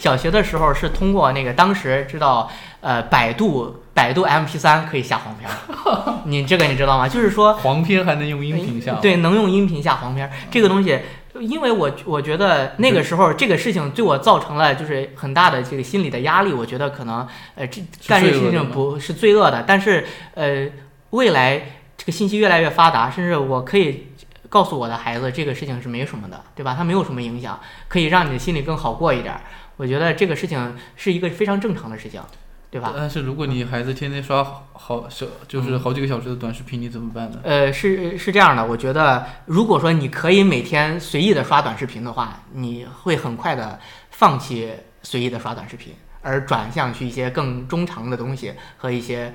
[0.01, 7.09] 小学的时候是通过那个当时知道呃百度百度 MP 3可以下黄片儿， 你这个你知道吗？
[7.09, 10.99] 就是说黄片还能用音频下？，对，能用音频下黄片儿这个东西，
[11.41, 20.67] 因为我我觉得那个时候这个事情对我造成了就是很大的这个心理的压力，我觉得可能呃这干这个事情不是罪恶的，但是呃
[21.11, 24.09] 未来这个信息越来越发达，甚至我可以。
[24.49, 26.73] 告诉我的孩子，这个事情是没什么的，对吧？
[26.79, 27.59] 它没有什么影响，
[27.89, 29.35] 可以让你的心里更好过一点。
[29.77, 32.23] 我觉得这个事情是一个非常正常的事情，
[32.71, 32.93] 对吧？
[32.97, 37.39] 但是如果你孩子天天刷好小，嗯就是好几个小时的短视频，你怎么办呢？
[37.45, 43.79] 呃，是是这样的，我觉得如果说你可以每天随意的刷短视频的话，你会很快的
[44.11, 44.71] 放弃
[45.03, 49.33] 随意的刷短视频，而转向去一些更中长的东西和一些，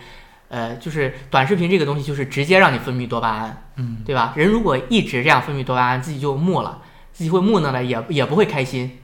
[0.50, 4.34] 呃，就是短视频这个东西就是直接让你分泌多巴胺，嗯，对吧？
[4.36, 6.82] 人如果一直这样分泌多巴胺，自己就木了，
[7.14, 9.00] 自己会木讷了，也也不会开心？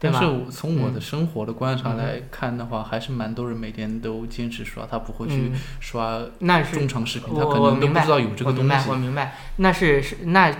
[0.00, 8.94] 但是我从我的嗯生活的观察嗯来看的话，还是蛮多人每天都坚持刷，他不会去嗯，刷那是中长视频，我他可能都不知道有这个东我明白，我。
[8.94, 10.54] 明白，那是是那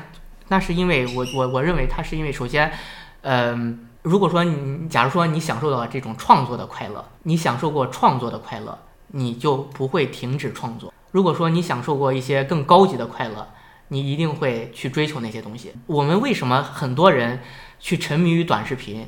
[0.49, 2.72] 那是因为我我我认为他是因为首先，
[3.22, 8.76] 嗯、如果说你假如说你享受到了这种创作的快乐，你享受过创作的快乐，
[9.09, 10.93] 你就不会停止创作。
[11.12, 13.47] 如果说你享受过一些更高级的快乐，
[13.89, 15.72] 你一定会去追求那些东西。
[15.86, 17.41] 我们为什么很多人
[17.78, 19.07] 去沉迷于短视频，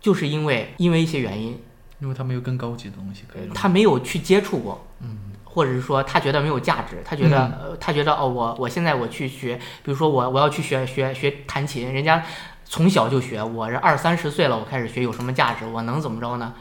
[0.00, 1.60] 就是因为因为一些原因，
[2.00, 3.48] 因为他没有更高级的东西可以。
[3.54, 12.22] 他没有去接触过，嗯，或者是说他觉得没有价值，他觉得、呃，他觉得哦，我我现在我去学，比如说我我要去学学学弹琴，人家
[12.64, 15.66] 从小就学，我这二三十岁了，我开始学有什么价值？
[15.66, 16.54] 我能怎么着呢？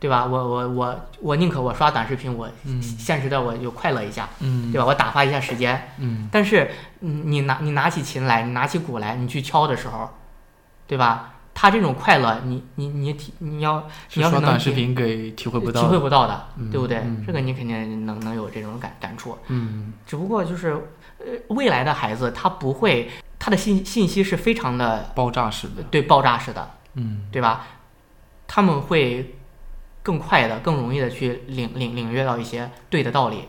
[0.00, 0.24] 对吧？
[0.24, 4.86] 我我我我宁可我刷短视频，我嗯现实的我就快乐一下，嗯，对吧？
[4.86, 5.90] 我打发一下时间。
[5.98, 6.70] 嗯，但是
[7.00, 10.08] 你你拿你拿起琴来，你拿起鼓来，你去敲的时候，
[10.86, 11.34] 对吧？
[11.60, 15.98] 他这种快乐，你你你体你要你要是短视频给体会不到体会。
[15.98, 16.96] 不到的，嗯对不对？
[17.00, 19.36] 嗯这个你肯定能能有这种感感触。
[19.48, 20.72] 嗯，只不过就是，
[21.18, 25.82] 呃，未来的孩子他不会，他的信信息是非常的爆炸式的。
[25.90, 27.66] 对爆炸式的，嗯，对吧？
[28.48, 29.34] 他们会
[30.02, 33.48] 更快的、更容易的去领领领略到一些对的道理，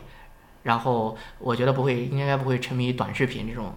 [0.64, 3.74] 然后我觉得不会，应该不会沉迷于短视频这种。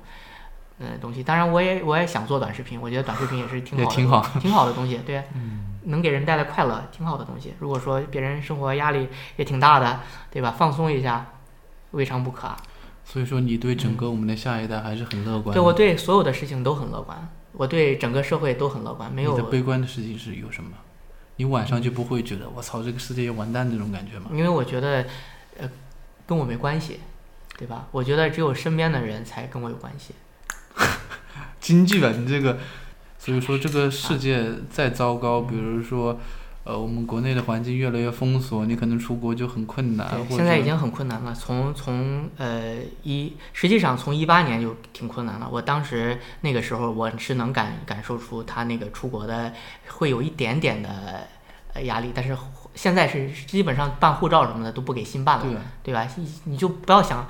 [0.84, 7.54] 嗯，东西当然，我也我也想做短视频，我觉得短视频也是挺好挺好，挺好的东西，对，嗯，能给人带来快乐，挺好的东西。
[7.58, 10.54] 如果说别人生活压力也挺大的，对吧？
[10.56, 11.26] 放松一下，
[11.92, 12.56] 未尝不可啊。
[13.04, 15.52] 所以说你对整个我们的下一代还是很乐观的。
[15.54, 20.70] 对我对所有的事情都很乐观，我对整个社会都很乐观，没有你的悲观的事情是有什么？
[21.36, 24.30] 你晚上就不会觉得我操这个世界要完蛋那种感觉吗？
[24.32, 25.04] 因为我觉得，
[25.58, 25.68] 呃，
[26.26, 27.00] 跟我没关系，
[27.58, 27.88] 对吧？
[27.90, 30.14] 我觉得只有身边的人才跟我有关系。
[31.60, 32.58] 京剧啊，你这个，
[33.18, 36.18] 所以说这个世界再糟糕，比如说，
[36.64, 40.06] 呃，我们国内的环境越来越封锁，你可能出国就很困难。
[40.28, 41.34] 现在已经很困难了。
[41.34, 45.48] 从从呃一，实际上从一八年就挺困难了。
[45.50, 49.52] 我当时那个时候，我是能感感受出他那个出国的
[49.88, 51.26] 会有一点点的
[51.72, 52.36] 呃压力，但是
[52.74, 55.62] 现在是基本上办护照什么的都不给新办了。
[55.82, 56.06] 对吧？
[56.16, 57.26] 你你就不要想，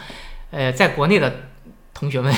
[0.51, 1.33] 呃，在国内的
[1.93, 2.35] 同学们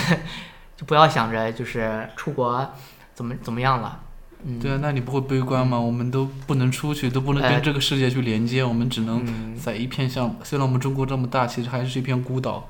[0.77, 2.69] 就不要想着就是出国
[3.15, 4.01] 怎么怎么样了，
[4.45, 5.81] 嗯，对啊，那你不会悲观吗？
[5.81, 12.69] 我们都不能出去，都不能呃跟这个世界去连接，我们只能嗯，在一片像，虽然我们中国这么大，其实还是一片孤岛。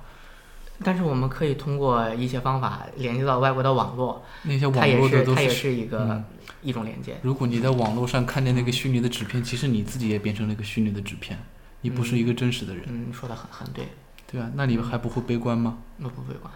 [0.84, 6.24] 但是我们可以通过一些方法连接到外国的网络，那些网络的都是它也是一个、嗯
[6.62, 7.16] 一种连接。
[7.22, 11.38] 如果你在网络上看见那个虚拟的纸片，其实你自己也变成了一个虚拟的纸片，
[11.80, 13.86] 你不是一个真实的人，嗯，说的很很对，
[14.30, 15.78] 对啊，那你还不会悲观吗？
[16.02, 16.52] 我不悲观，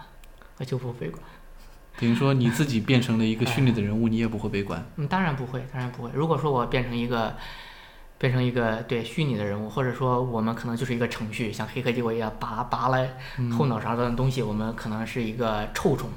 [0.57, 1.23] 我就不悲观。
[1.99, 4.83] 等于说你自己变成了一个虚拟的人物，你也不会悲观。
[4.95, 6.09] 嗯，当然不会，当然不会。
[6.13, 7.35] 如果说我变成一个，
[8.17, 16.09] 变成一个对虚拟的人物，或者说我们可能就是一个程序，像黑客帝国一样拔拔了嗯后脑勺的东西，我们可能是一个臭虫，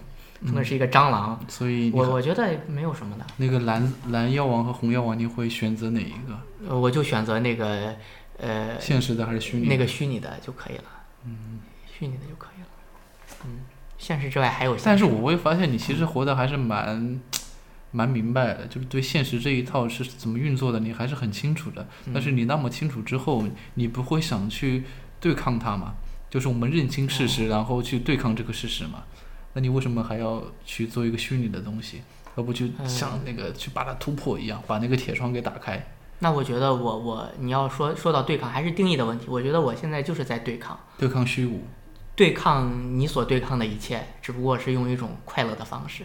[0.47, 1.39] 可能是一个蟑螂。
[1.49, 6.39] 所以我我觉得没有什么的，那个蓝蓝药王和红药王，你会选择哪一个？
[6.69, 7.95] 呃我就选择那个
[8.39, 9.69] 呃现实的还是虚拟的？
[9.69, 10.85] 那个虚拟的就可以了，
[11.27, 12.69] 嗯，虚拟的就可以了。
[13.45, 13.61] 嗯，
[14.05, 17.19] 现实之外还有现但是我会发现你其实活得还是蛮
[17.91, 21.89] 蛮明白的，就是对现实这一套是怎么运作的，你还是很清楚的。
[22.13, 23.43] 但是你那么清楚之后，
[23.75, 24.85] 你不会想去
[25.19, 25.95] 对抗它吗？
[26.29, 29.05] 就是我们认清事实，然后去对抗这个事实嘛？
[29.55, 32.03] 那你为什么还要去做一个虚拟的东西？
[32.37, 35.83] 要不去像那个去把它突破一样，把那个铁窗给打开。
[36.19, 39.27] 那我觉得我我你要说说到对抗，还是定义的问题。
[39.29, 41.63] 我觉得我现在就是在对抗，对抗虚无，
[42.17, 46.05] 对抗你所对抗的一切，只不过是用一种快乐的方式。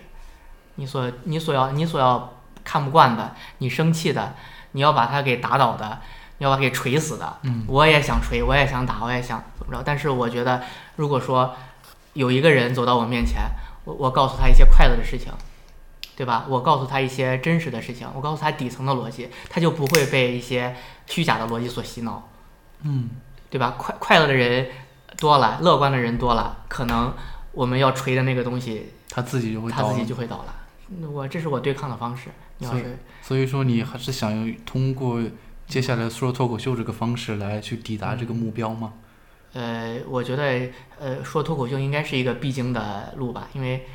[0.76, 4.36] 你所你所要你所要看不惯的，你生气的，
[4.72, 6.00] 你要把他给打倒的，
[6.38, 7.38] 你要把它给锤死的。
[7.44, 9.84] 嗯，我也想锤，我也想打，我也想怎么着。
[9.84, 10.64] 但是我觉得，
[10.96, 11.56] 如果说
[12.14, 13.42] 有一个人走到我面前，
[13.86, 15.32] 我我告诉他一些快乐的事情。
[16.20, 16.46] 对吧？
[16.50, 20.76] 我告诉他一些真实的事情，我告诉他底层的逻辑，他就不会被一些
[21.08, 22.28] 虚假的逻辑所洗脑。
[22.82, 23.10] 嗯，
[23.50, 23.76] 对吧？
[23.78, 24.68] 快快乐的人
[25.20, 27.14] 多了，乐观的人多了，可能
[27.52, 30.56] 我们要锤的那个东西，他自己就会他自己就会倒了。
[31.12, 32.30] 我这是我对抗的方式。
[32.58, 35.22] 你要是所以说，你还是想通过
[35.68, 38.94] 接下来说脱口秀这个方式来去抵达这个目标吗？
[39.54, 43.86] 呃，我觉得呃，说脱口秀应该是一个必经的路吧，因为。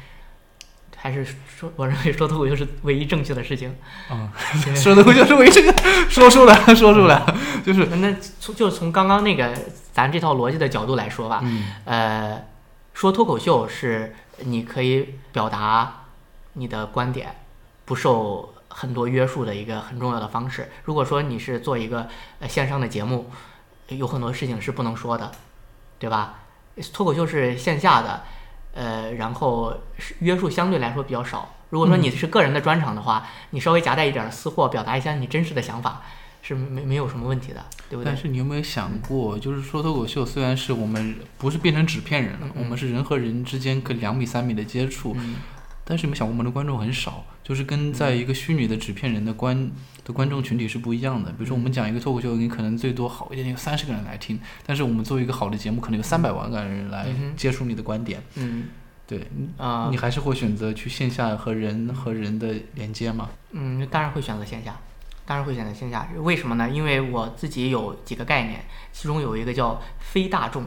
[0.97, 3.77] 还是说，我认为说脱口秀是唯一正确的事情。
[4.11, 4.31] 嗯，
[4.75, 5.70] 说脱口秀是唯一正确
[6.09, 7.22] 说出来，说出来，
[7.62, 8.11] 就是那
[8.41, 9.55] 从就是从刚刚那个
[9.95, 11.42] 咱这套逻辑的角度来说吧，
[11.84, 12.45] 呃，
[12.92, 16.07] 说脱口秀是你可以表达
[16.55, 17.36] 你的观点，
[17.84, 20.70] 不受很多约束的一个很重要的方式。
[20.82, 22.09] 如果说你是做一个
[22.40, 23.30] 呃线上的节目，
[23.86, 25.30] 有很多事情是不能说的，
[26.01, 26.40] 对吧？
[26.92, 28.24] 脱口秀是线下的。
[28.74, 29.72] 呃，然后
[30.18, 31.55] 约束相对来说比较少。
[31.70, 36.03] 如果说你是个人的专场的话，你稍微夹带一点私货，表达一下你真实的想法，
[36.47, 38.05] 是没没有什么问题的，对不对？
[38.05, 45.16] 但是你有没有想过，就是说脱口秀虽然是我们不是变成纸片人了，我们是人和人之间可两米三米的接触。
[45.86, 49.70] 但是你没有想过，我们的观众很少，就是跟在一个虚拟的纸片人的观
[50.03, 51.30] 的观众群体是不一样的。
[51.32, 58.22] 比如说，我们讲一个脱口秀，你可能最多好一点有三十个人来听，但是我们作为一个好的节目，可能有三百万个人来接触你的观点。
[58.36, 58.68] 嗯，
[59.07, 59.28] 对，
[59.59, 63.28] 啊，你还是会选择去线下和人和人的连接吗？
[63.51, 64.74] 嗯，当然会选择线下，
[65.27, 66.09] 当然会选择线下。
[66.16, 66.68] 为什么呢？
[66.68, 70.64] 因为我自己有几个概念，其中有一个叫非大众，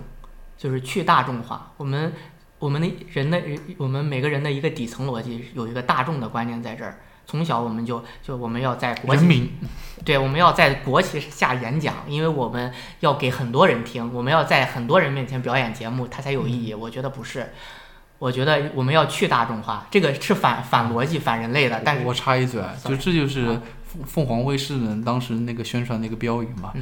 [0.58, 1.74] 就是去大众化。
[1.78, 2.14] 我们。
[2.60, 6.98] 我们的人的人，我们每个人的一个底层逻辑有一个大众的观念在这儿。
[7.28, 9.52] 从小我们就就我们要在国旗，
[10.04, 16.74] 对，我们要在国旗下演讲，因为我们要给很多人听，我们要在很多人面前表演节目，它才有意义。
[16.74, 17.54] 我觉得不是，
[18.18, 21.80] 我觉得我们要去大众化，这个是反反逻辑、反人类的。
[21.86, 26.74] 但是我插一嘴，就这就是凤凤凰卫视的当时那个宣传那个标语嘛，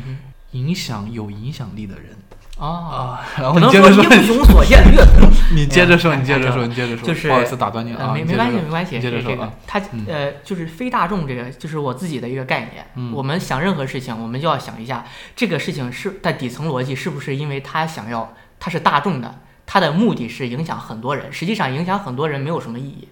[0.52, 2.16] 影响有影响力的人。
[2.58, 5.30] 啊， 然后 你接着说，英雄所见略同。
[5.54, 8.98] 你接着说，你接着说，你接着说，就是不好意思打断你啊，没没关系，没关系。
[8.98, 9.78] 接着说啊，他
[10.08, 13.12] 呃，就是非大众这个，就是我自己的一个概念。
[13.14, 19.36] 我们想任何事情，我们就要想一下，这个事情是在底层逻辑是不是因为他想要，他是大众的，
[19.66, 21.34] 他的目的是影响很多人。
[21.34, 23.10] 实际上，影响很多人没有什么意义，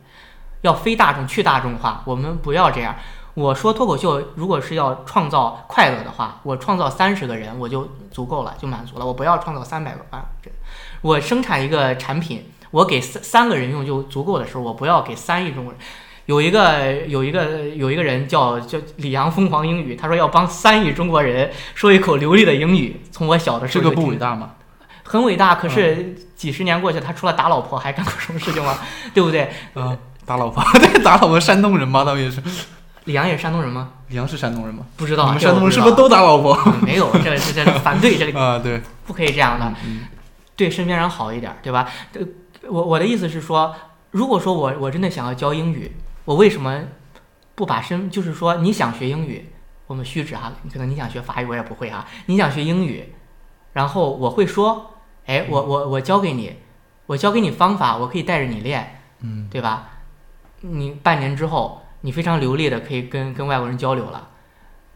[0.61, 2.95] 要非大众去大众化，我们不要这样。
[3.35, 9.05] 我说脱口秀，如果是要创造快乐的话，我创造三十个人我就足够了，就满足了。
[9.05, 10.53] 我不要创造三百个万人。
[11.01, 15.81] 我生产一个产品，我给三三个人用就足够的时候，我不要给三亿中国人。
[16.27, 23.01] 有一个有一个有一个人叫叫李阳疯狂英语，他说要帮三亿中国人说一口流利的英语。
[23.11, 24.51] 从我小的时候，这个不伟大吗？
[25.03, 28.77] 很伟大，可是几十年过去，他除了打老婆还干过什么事情吗？
[29.13, 29.49] 对不对？
[29.75, 32.05] 嗯，打老婆， 对，打老婆，山东人嘛？
[32.05, 32.41] 他们也是。
[33.05, 33.91] 李阳也是山东人吗？
[34.07, 34.85] 李阳是山东人吗？
[34.95, 35.25] 不知道。
[35.25, 36.57] 你们山东人是不是都打老婆？
[36.81, 39.73] 没有，这这这反对这个 啊，对，不可以这样的，
[40.55, 41.89] 对身边人好一点，对吧？
[42.69, 43.75] 我我的意思是说，
[44.11, 45.91] 如果说我我真的想要教英语，
[46.23, 46.79] 我为什么
[47.55, 49.49] 不把身就是说你想学英语，
[49.87, 53.13] 我们虚指哈，可能你想学法语我也不会哈，你想学英语，
[53.73, 54.93] 然后我会说，
[55.25, 56.55] 哎，我我我教给你，
[57.07, 59.89] 我教给你方法，我可以带着你练，嗯，对吧？
[60.61, 61.81] 你半年之后。
[62.05, 64.27] 你非常流利的可以跟跟外国人交流了，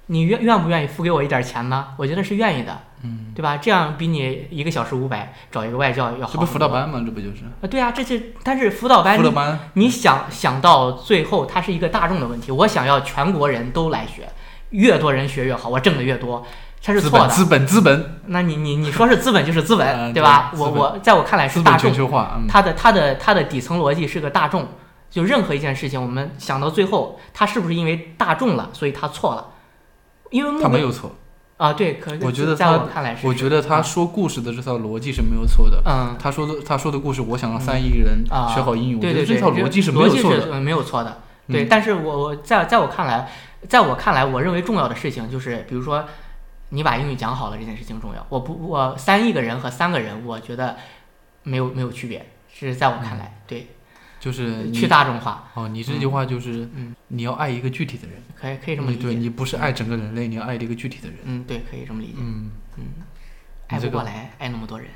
[0.08, 1.88] 你愿愿不愿意付给我一点钱呢？
[1.98, 3.56] 我觉得是愿意的，嗯，对吧？
[3.56, 6.34] 这样比你一个小时五百找一个外教要好。
[6.34, 7.02] 这不辅导班吗？
[7.06, 7.46] 这不就是？
[7.62, 12.52] 啊，对啊，这是但是辅导班，辅导班，你想想到最后，它是一个大众的问题。
[12.52, 14.28] 我想要全国人都来学，
[14.72, 16.46] 越多人学越好，我挣的越多，
[16.84, 17.28] 它是错的。
[17.30, 20.52] 资本，资本，那你你你说是资本就是资本，对吧？
[20.58, 24.68] 我我在我看来是大众，它的它的它的底层逻辑是个大众。
[25.10, 29.54] 就任何一件事情，我们想到最后，他是不是因为大众了，所以他错了？
[30.30, 31.16] 因为他没有错
[31.56, 35.82] 啊，对，可我觉得在我看来是，我觉得他说故事的这套逻辑是没有错的。
[35.86, 41.22] 嗯，他说的他说的故事，我想让三亿人学好英语，我觉得这套逻辑是没有错的，没有错的。
[41.48, 43.32] 对，但是我我在在我看来，
[43.70, 46.04] 在我看来，我认为重要的事情就是，比如说
[46.70, 48.24] 你把英语讲好了这件事情重要。
[48.28, 50.76] 我不，我三亿个人和三个人，我觉得
[51.44, 53.68] 没有没有区别，是在我看来，对。
[54.20, 55.50] 就是去大众化。
[55.54, 59.04] 哦，你这句话就是，嗯，你要爱一个具体的人，可以可以这么理解。
[59.04, 61.18] 对你不是爱整个人类，你要爱一个具体的人。
[61.24, 62.14] 嗯，对，可以这么理解。
[62.18, 62.84] 嗯，嗯，
[63.68, 64.88] 爱不过来，爱那么多人，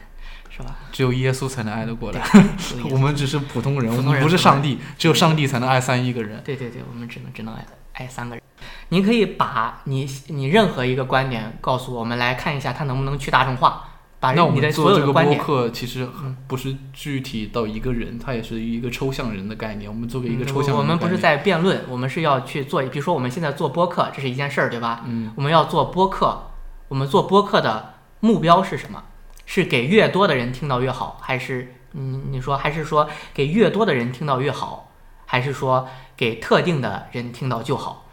[0.50, 0.76] 是吧？
[0.92, 2.22] 只有耶稣才能爱得过来，
[2.92, 6.42] 我们只是普通人，我们不是上帝，只有上帝才能爱三亿个人。
[6.44, 8.44] 对对对，我们只能只能爱爱三个人。
[8.90, 13.91] 你可以把你你任何一个观点告诉我我们，来看一下它能不能去大众化，
[14.22, 15.12] 把那我你的所们做这个。
[15.12, 19.90] 播客，其实嗯不是具体到一个人，它也是一个抽象人的概念。
[19.90, 25.02] 我们作为一个嗯抽象人的我们不是在辩论，我们是要去做，比如说我们现在做播客，这是一件事儿，对吧？
[25.06, 26.52] 嗯，我们要做播客，
[26.88, 29.04] 我们做播客的目标是什么？
[29.48, 34.92] 是给越多的人听到越好，还是嗯你说还是说给越多的人听到越好，
[35.26, 38.06] 还是说给特定的人听到就好？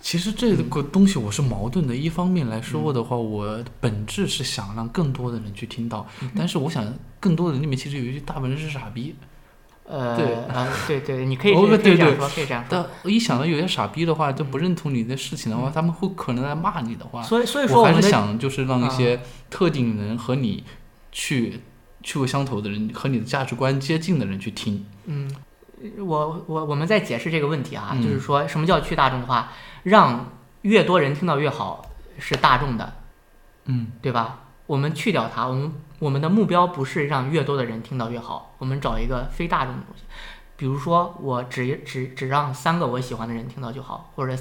[0.00, 1.94] 其实这个东西我是矛盾的。
[1.94, 6.84] 一方面来说的话，我本质是想让更多的人去听到，但是我想
[7.18, 9.14] 更多的人里面其实有一句大部分人是傻逼。
[9.84, 12.68] 呃，对啊，对对，你可以哦可以对对这样说，可以这样说。
[12.70, 19.20] 但我一想到有些傻逼的话，就不认同你的事情的话，他们会可能来骂你的话，所以所以说我还是想就是让一些
[19.50, 20.62] 特定人和你
[21.10, 21.60] 去
[22.04, 24.86] 趣味相投的人和你的价值观接近的人去听。
[25.06, 25.28] 嗯，
[25.98, 29.50] 我我我们在解释这个问题啊，嗯就是说什么叫去大众化，
[29.82, 31.86] 让越多人听到越好，
[32.18, 32.92] 是大众的，
[33.64, 33.92] 嗯。
[34.02, 34.40] 对吧？
[34.66, 40.04] 我们去掉它，我们我们的目标不是让越多的人听到越好，我们找一个非大众的东西，
[40.56, 44.36] 比如说我只只只让三个我喜欢的人听到就好，或者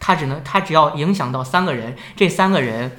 [0.00, 2.96] 他只能他只要影响到三个人，这三个人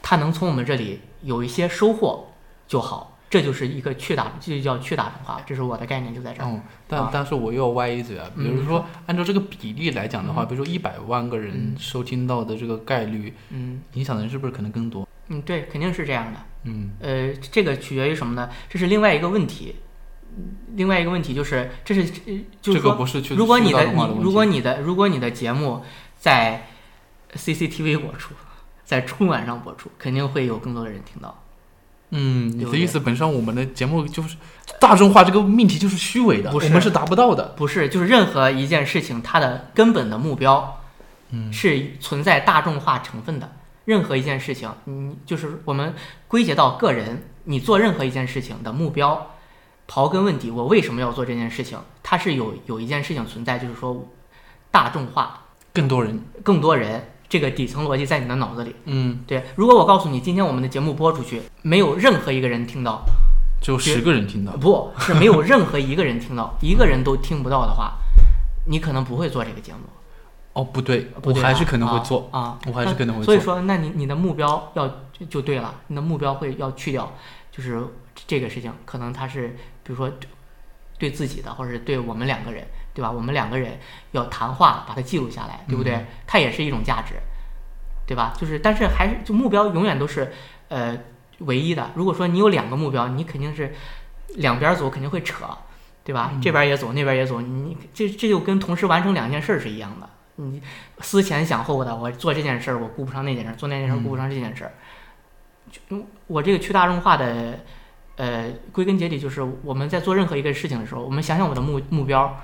[0.00, 2.32] 他能从我们这里有一些收获
[2.68, 6.46] 就好，这就是一个去打，这就叫去大众化，这是我的概念就在这儿。
[6.50, 15.08] 嗯，但、啊但是我又要歪一嘴啊，比嗯如说按照这个比例来讲的话，比如说一百万个人嗯收听到的这个概率，嗯影响的人是不是可能更多？
[15.28, 16.38] 嗯，对，肯定是这样的。
[16.64, 18.50] 嗯呃，这个取决于什么呢？
[18.68, 19.76] 这是另外一个问题。
[20.36, 25.82] 嗯另外一个问题就是，这是呃就是这个说，不是去如果你的你如果你的如果你的节目
[26.18, 26.66] 在
[27.34, 28.34] CCTV 播出，
[28.84, 31.41] 在春晚上播出，肯定会有更多的人听到。
[32.14, 34.36] 嗯，你的意思，本身我们的节目就是
[34.78, 37.54] 大众化这个命题就是虚伪的，不我们是达不到的。
[37.56, 40.80] 不是，就是任何一件事情，它的根本的目标
[41.30, 43.50] 嗯是存在大众化成分的。
[43.86, 45.94] 任何一件事情，你就是我们
[46.28, 49.34] 归结到个人，你做任何一件事情的目标，
[49.88, 51.78] 刨根问底，我为什么要做这件事情？
[52.02, 54.08] 它是有有一件事情存在，就是说
[54.70, 58.76] 大众化，更多人，更多人，这个底层逻辑在你的脑子里。
[58.84, 63.06] 嗯，对，如果我告诉你，今天我们的节目播出去，没有任何一个人听到，
[63.58, 64.52] 只有十个人听到。
[64.58, 67.94] 不是没有任何一个人听到，一个人都听不到的话，
[68.66, 69.78] 你可能不会做这个节目。
[70.52, 73.24] 哦，不对，不对我还是可能会啊做，啊，我还是可能会做。
[73.24, 74.86] 所以说，那你你的目标要
[75.18, 77.10] 就就对了，你的目标会要去掉，
[77.50, 77.82] 就是
[78.26, 80.28] 这个事情，可能他是比如说对
[80.98, 83.10] 对自己的，或者是对我们两个人，对吧？
[83.10, 83.78] 我们两个人
[84.10, 85.94] 要谈话，把它记录下来，对不对？
[85.94, 87.14] 嗯它也是一种价值，
[88.06, 88.32] 对吧？
[88.38, 90.32] 就是但是还是就目标永远都是
[90.68, 90.98] 呃
[91.38, 91.90] 唯一的。
[91.94, 93.74] 如果说你有两个目标，你肯定是
[94.36, 95.44] 两边儿走，肯定会扯，
[96.04, 96.32] 对吧？
[96.42, 100.08] 这边儿也走，那边儿也走，你这这就跟同时完成两件事儿是一样的。
[100.36, 100.62] 你
[101.00, 104.72] 思前想后的，我做这件事儿，我顾不上那件事儿；做那件事儿，顾不上这件事儿。
[105.70, 107.60] 就嗯我这个去大众化的，
[108.16, 112.40] 呃，归根结底就是我们在做任何一个事情的时候，我们想想我的目目标，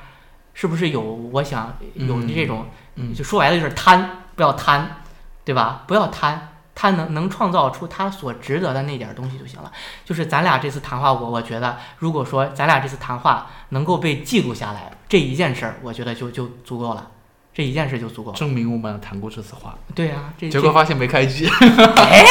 [0.61, 5.02] 是不是有我想有这种，嗯就说白了就是贪，不要贪，
[5.44, 5.84] 对吧？
[5.86, 9.70] 不要贪，他能能创造出他所值得的那点儿东西就行了。
[10.04, 17.06] 就是咱俩这次谈话，我我觉得，如果说咱俩这次谈话能够被记录下来，这一件事儿，我觉得就就足够了。
[17.54, 18.36] 这一件事就足够了。
[18.36, 21.48] 证明我们谈过这次话，对啊，这结果发现没开机。
[21.96, 22.24] 哎，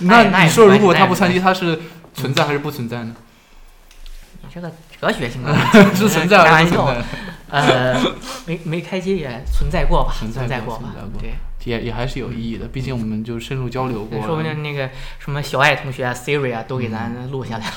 [0.00, 1.80] 那你说如果他不参机，他是
[2.12, 3.14] 存在还是不存在呢？
[4.42, 4.68] 你这个
[5.00, 5.54] 哲学性的
[5.94, 6.42] 是存在。
[6.42, 7.04] 还是不存在？
[7.50, 8.00] 呃，
[8.46, 11.34] 没没开机也存在过吧，存在过存在过，对。
[11.64, 14.22] 也也还是有意义的，毕竟我们就深入交流过。
[14.24, 14.88] 说不定那个
[15.18, 17.74] 什么小爱同学啊、Siri 啊，都给咱录下来了。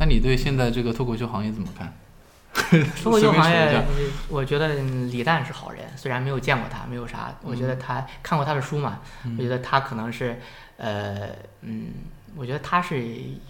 [0.00, 1.94] 那你对现在这个脱口秀行业怎么看？
[3.00, 3.80] 脱口秀行业
[4.28, 4.74] 我觉得
[5.12, 10.40] 李诞是好人，虽然没有见过他，没有啥，我觉得他看过他的书嘛，嗯我觉得他可能是，
[10.76, 11.28] 呃，
[11.60, 11.92] 嗯，
[12.34, 13.00] 我觉得他是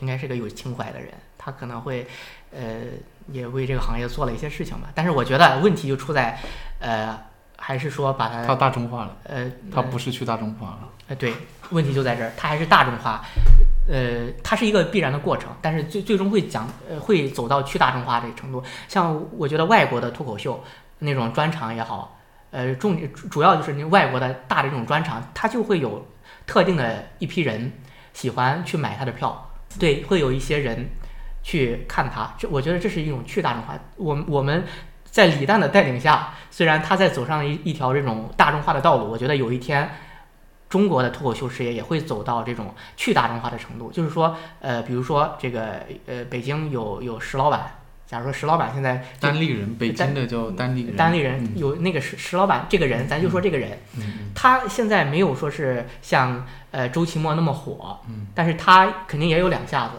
[0.00, 2.06] 应该是个有情怀的人，他可能会，
[2.50, 2.60] 呃，
[3.26, 4.88] 也为这个行业做了一些事情吧。
[4.94, 6.38] 但是我觉得问题就出在，
[6.78, 7.18] 呃，
[7.56, 10.88] 还是说把它它大众化了，呃，它不是去大众化了。
[11.08, 11.34] 呃，对，
[11.70, 13.22] 问题就在这儿，它还是大众化，
[13.86, 18.62] 呃，它是一个必然的过程，但是最最终会讲，呃，会走到去大众化这个程度。
[18.88, 20.64] 像我觉得外国的脱口秀
[21.00, 22.18] 那种专场也好，
[22.50, 26.06] 呃，重主主要就是那外国的大的这种专场，它就会有
[26.46, 27.70] 特定的一批人
[28.14, 30.88] 喜欢去买他的票，对，会有一些人
[31.44, 32.34] 去看它。
[32.36, 33.78] 这我觉得这是一种去大众化。
[33.94, 34.64] 我我们
[35.04, 39.88] 在李诞的带领下，虽然他在走上一一条这种大众化的道路，我觉得有一天。
[40.66, 47.76] 中国的脱口秀事业也会走到这种去大众化的程度，就是说，呃，比如说这个，呃，北京有有石老板，
[48.08, 53.78] 假如说石老板现在单立人，北京的叫单立人，单立人有那个石石老板这个人，咱就说这个人，
[54.34, 58.00] 他现在没有说是像呃周奇墨那么火，
[58.34, 59.92] 但是他肯定也有两下子。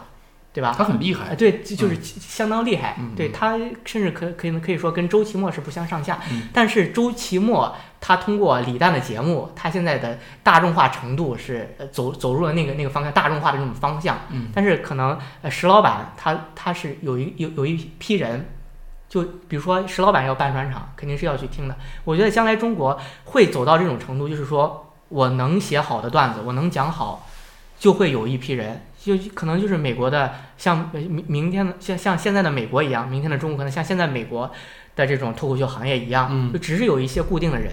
[0.56, 0.74] 对吧？
[0.74, 2.96] 他很厉害，对，就是相当厉害。
[3.14, 6.18] 对他，甚至可可以可以说跟周奇墨是不相上下。
[6.50, 14.18] 但是周奇墨他通过李诞的节目，他现在的大众化程度是走走入了那个那个方向，大众化的这种方向。
[14.54, 15.18] 但是可能
[15.50, 18.48] 石老板他他是有一有有一批人，
[19.10, 21.76] 就比如说石老板要办专场，肯定是要去听的。
[22.04, 27.28] 我觉得将来中国会走到这种程度，就是说我能写好的段子，我能讲好，
[27.78, 28.86] 就会有一批人。
[29.06, 34.50] 就可能就是美国的，像明明天的像像现在的美国一样，明天的中国可能像现在美国
[34.96, 37.70] 的这种脱口秀行业一样，就只是有一些固定的人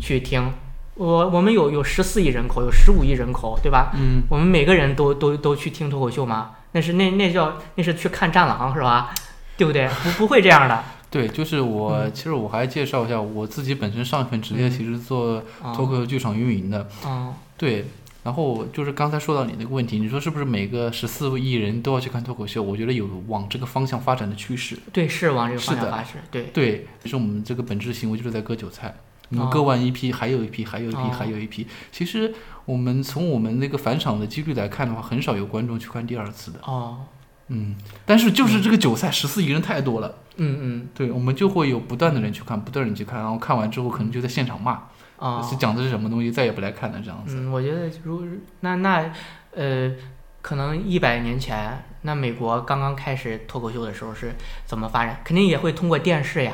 [0.00, 0.52] 去听。
[0.96, 3.92] 我我们有有十四亿人口，有十五亿人口，对吧？
[3.94, 6.52] 嗯，我们每个人都都都去听脱口秀吗？
[6.72, 9.14] 那是那那叫那是去看战狼是吧？
[9.56, 9.88] 对不对？
[9.88, 10.84] 不不会这样的。
[11.10, 15.42] 对，就是我其实我还介绍一下我自己本身上一份职业，其实做
[15.74, 16.88] 脱口秀剧场运营的。
[17.06, 17.86] 嗯，对。
[18.24, 22.62] 然后就是刚才说到你那个问题，你说是不是每个十四亿人都要去看脱口秀？
[22.62, 24.76] 我觉得有往这个方向发展的趋势。
[24.92, 26.06] 对，是往这个方向发展。
[26.30, 28.92] 对对，其实我们这个本质行为就是在割韭菜。
[29.50, 31.66] 割完一批，还有一批，还有一批，还有一批。
[31.90, 32.32] 其实
[32.66, 36.60] 我们从我们那个返场的几率来看的话，很少有观众去看第二次的。
[36.62, 36.98] 哦。
[37.48, 37.74] 嗯。
[38.06, 40.14] 但是就是这个韭菜十四亿人太多了。
[40.36, 40.88] 嗯嗯。
[40.94, 44.80] 对，我们就会有不断的人去看，不断的人去看，然后看完之后可能就在现场骂。
[45.26, 47.36] 啊，是讲的是什么东西，再也不来看了这样子。
[47.38, 48.22] 嗯，我觉得如
[48.60, 49.10] 那那
[49.54, 49.92] 呃，
[50.42, 54.34] 可能一百年前，那美国刚刚开始脱口秀的时候是
[54.66, 55.20] 怎么发展？
[55.24, 56.52] 肯定也会通过电视呀。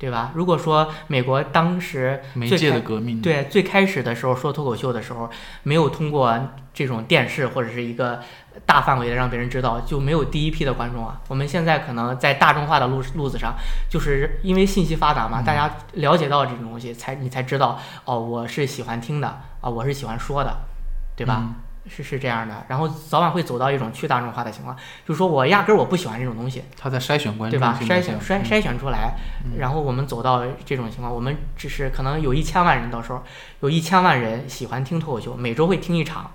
[0.00, 0.32] 对吧？
[0.34, 5.28] 如果说美国当时媒介的革命，对最开始的时候说脱口秀的时候，
[5.62, 8.18] 没有通过这种电视或者是一个
[8.66, 11.20] 大范围的让别人知道，就没有第一批的观众啊。
[11.28, 13.54] 我们现在可能在大众化的路路子上，
[13.88, 19.28] 就是因为信息发达嘛，大家了解到这种东西，才你才知道哦，我是喜欢听的
[19.60, 20.56] 啊，我是喜欢说的，
[21.16, 21.46] 对吧？
[21.88, 27.76] 是是这样的，然后早晚会走到一种去大众化的情况，就是说我压根儿我不喜欢这种东西，他在筛选观众，对吧？
[27.80, 29.14] 筛选筛筛选出来，
[29.58, 33.22] 然后我们走到这种情况，我们只是可能有一千万人，到时候
[33.60, 36.30] 有一千万人喜欢听脱口秀，每周会听一场，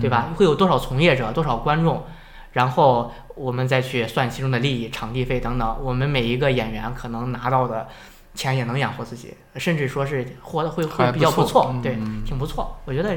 [0.00, 0.30] 对吧？
[0.36, 2.04] 会有多少从业者，多少观众，
[2.52, 7.88] 然后我们再去算其中的利益、场地费等等，我们每一个演员可能拿到的。
[8.36, 12.76] 钱也能养活自己，甚至说是活的会会比较不错，对，挺不错。
[12.84, 13.16] 我觉得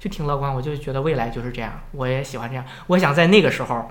[0.00, 1.80] 就挺乐观，我就觉得未来就是这样。
[1.92, 3.88] 我也喜欢这样，我想在那个时候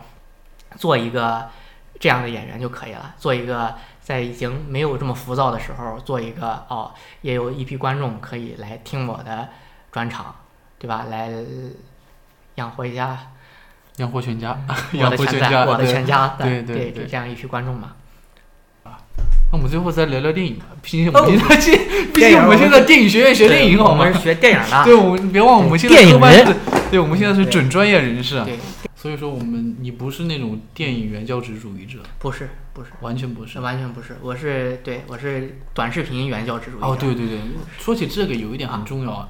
[0.75, 1.47] 做一个
[2.01, 3.15] 这样的演员就可以了。
[3.17, 6.91] 做一个在已经没有这么浮躁的时候，做一个哦，
[7.21, 9.47] 也有一批观众可以来听我的
[9.89, 10.35] 专场，
[10.77, 11.05] 对吧？
[11.09, 11.31] 来
[12.55, 13.17] 养活一家，
[13.97, 14.59] 养活全家，
[14.93, 17.93] 养活全家，我的全家，对对对，这样一批观众嘛。
[19.53, 24.83] 那我们最后再聊聊电影吧，毕竟我们现在 毕竟我们现在电影学院学电影，我们是学电影的。
[24.85, 26.55] 对，我们别忘我们现在科班是，
[26.89, 28.41] 对，我们现在是准专业人士。
[28.45, 28.57] 对，
[28.95, 34.15] 所以说我们你不是那种电影原教旨主义者，不是，不是，完全不是，完全不是。
[34.21, 36.81] 我是对，我是短视频原教旨主义。
[36.81, 37.37] 哦，对对对，
[37.77, 39.29] 说起这个有一点很重要啊，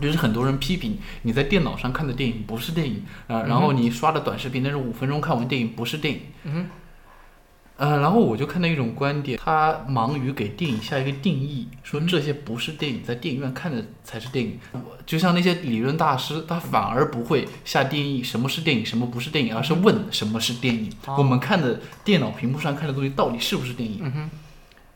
[0.00, 6.20] 就是很多人批评你在电脑上看的电影不是电影啊，然后你刷的短视频，但是五分钟看完电影不是电影。
[6.44, 6.68] 嗯。
[7.76, 14.58] 呃，然后我就看到一种观点，他忙于给电影下一个定义，说这些不是电影，在电影院看的才是电影。
[15.06, 20.90] 就像那些理论大师，他反而不会下定义什么是电影，什么不是电影，而是问什么是电影。
[21.16, 24.00] 我们看的电脑屏幕上看的东西到底是不是电影？
[24.02, 24.30] 嗯哼。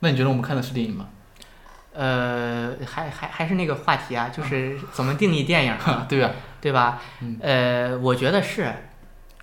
[0.01, 1.07] 那你觉得我们看的是电影吗？
[1.95, 5.77] 呃，还还还是那个话题啊，就是怎么定义电影？
[6.09, 6.31] 对吧？
[6.61, 7.03] 对吧？
[7.41, 8.73] 呃，我觉得是。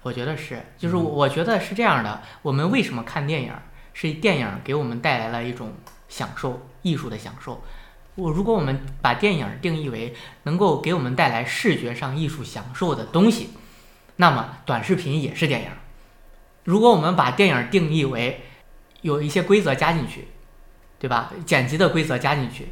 [0.01, 2.21] 我觉得是，就是我觉得是这样的。
[2.41, 3.53] 我们为什么看电影？
[3.93, 5.73] 是电影给我们带来了一种
[6.07, 7.61] 享受，艺术的享受。
[8.15, 13.49] 我如果我们把电影定义为能够给我们带来视觉上艺术享受的东西，
[14.15, 15.67] 那么短视频也是电影。
[16.63, 18.41] 如果我们把电影定义为
[19.01, 20.29] 有一些规则加进去，
[20.99, 21.31] 对吧？
[21.45, 22.67] 剪辑的规则加进去，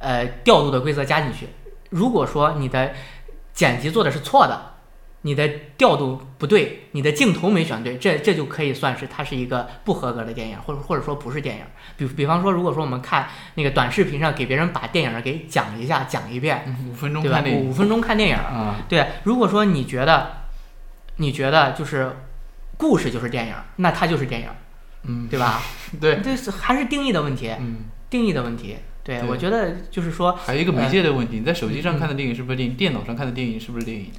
[0.00, 1.48] 呃，调度的规则加进去。
[1.90, 2.92] 如果说你的
[3.54, 4.66] 剪辑做的是错的。
[5.22, 11.62] 你的调度不对，你的镜头没选对，这这就可以算是它是一个不合格的电影，或者或者说不是电影。
[11.98, 17.44] 比比方说，如果说我们看那个短视频上给别人把电影给讲一下，讲一遍，五分钟对吧？
[17.60, 18.38] 五分钟看电影，
[18.88, 19.08] 对。
[19.24, 20.44] 如果说你觉得，
[21.16, 22.16] 你觉得就是
[22.78, 24.48] 故事就是电影，那它就是电影，
[25.04, 25.62] 嗯，对吧？
[26.00, 28.76] 对， 这是还是定义的问题，嗯，定义的问题。
[29.02, 32.76] 对，对我觉得就是说，还有一个媒介的问题，你在手机上嗯看的电影是不是电影？
[32.76, 34.10] 电脑上看的电影是不是电影？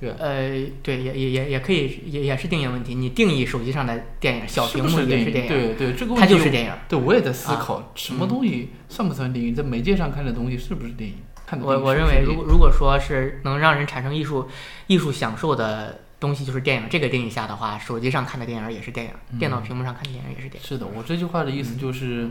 [0.00, 0.10] 对？
[0.18, 2.94] 呃，对，也也也也可以，也也是定义问题。
[2.94, 6.72] 你定义手机上的电影，小屏幕也是电影，对对，这个问题它就是电影。
[6.88, 9.54] 对，我也在思啊考，什么东西算不算电影？
[9.54, 11.16] 在媒介上看的东西是不是电影？
[11.46, 14.48] 看的我我认为，如果如果说是能让人产生艺术
[14.86, 16.88] 艺术享受的东西，就是电影。
[16.88, 20.68] 这个定义下的话，手机上看的电影也是电影，电脑屏幕上看的电影也是电影。
[20.68, 22.30] 是的，我这句话的意思就是，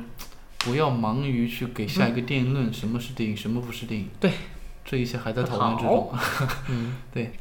[0.60, 4.08] 不要忙于去给下一个定论，什么是电影，什么不是电影。
[4.20, 4.32] 对，
[4.86, 6.14] 这一切还在讨论之中。
[6.70, 7.34] 嗯对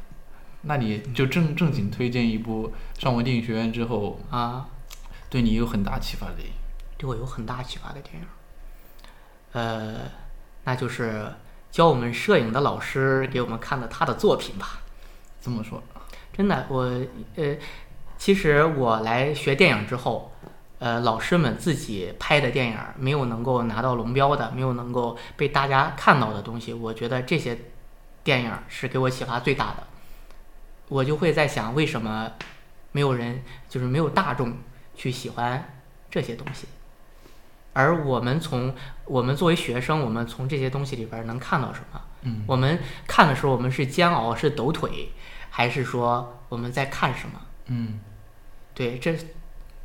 [0.63, 4.67] 那你就正正经推荐一部上完电影学院之后，啊，
[5.31, 6.53] 对你有很大启发的电影。
[6.97, 8.27] 对我有很大启发的电影。
[9.53, 10.11] 呃，
[10.65, 11.33] 那就是
[11.71, 14.81] 教我们摄影的老师给我们看的他的作品吧。
[15.41, 15.81] 这么说，
[16.39, 16.83] 真的，我
[17.35, 17.57] 呃，
[18.17, 20.33] 其实我来学电影之后，
[20.79, 27.59] 呃，老师们自己拍的电影儿没有能够拿到龙标的，没有能够被大家看到的东西，我觉得这些
[28.23, 29.83] 电影儿是给我启发最大的。
[30.89, 32.31] 我就会在想，为什么
[32.93, 34.59] 没有人，就是没有大众
[34.95, 35.75] 去喜欢
[36.09, 36.69] 这些东西？
[37.73, 38.73] 而我们从
[39.07, 42.01] 我们作为学生，我们从这些东西里边儿能看到什么？
[42.23, 42.79] 嗯我们
[43.09, 45.11] 看的时候，我们是煎熬，是抖腿，
[45.59, 47.41] 还是说我们在看什么？
[47.67, 47.99] 嗯，
[48.73, 49.13] 对，这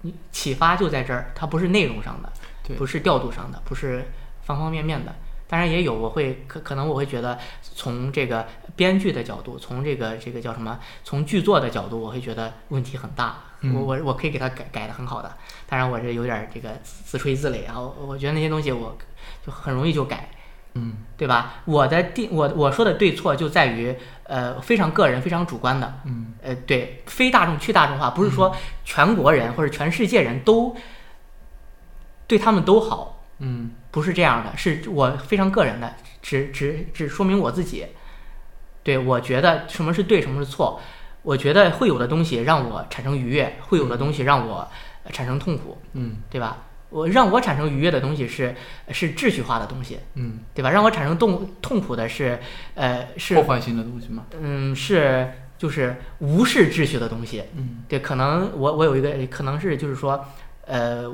[0.01, 2.31] 你启发就在这儿，它不是内容上的，
[2.63, 4.05] 对不是调度上的，不是
[4.43, 5.15] 方方面面的。
[5.47, 8.45] 当然也有，我会可可能我会觉得，从这个
[8.75, 13.41] 编剧的角度，从这个这个叫什么，从剧作的角度，我会觉得问题很大。
[13.61, 18.95] 嗯我我我可以给他改改的很好的，当然我这有点儿这个自自吹自擂啊，我我觉得那些东西我
[19.43, 20.29] 就很容易就改。
[20.75, 21.61] 嗯对吧？
[21.65, 23.95] 我的定我我说的对错就在于，
[24.33, 26.33] 呃，非常个人、非常主观的，嗯。
[26.41, 30.75] 呃，对，非大众去大众化，不是说全国人或者全世界人都
[32.25, 33.69] 对他们都好，嗯。
[33.91, 35.93] 不是这样的，是我非常个人的，
[36.23, 37.85] 只只只说明我自己。
[38.81, 40.81] 对我觉得什么是对，什么是错，
[41.21, 44.67] 我觉得会有的东西让我产生愉悦，会有的东西让我
[45.03, 46.17] 呃产生痛苦，嗯。
[46.31, 46.57] 对吧？
[46.93, 48.55] 我让我产生愉悦的东西是
[48.89, 50.69] 是秩序化的东西，嗯，对吧？
[50.69, 52.39] 让我产生痛痛苦的是，
[52.75, 54.25] 呃，是破坏性的东西吗？
[54.39, 57.43] 嗯，是就是无视秩序的东西。
[57.55, 60.23] 嗯对，可能我我有一个，可能是就是说，
[60.67, 61.11] 呃，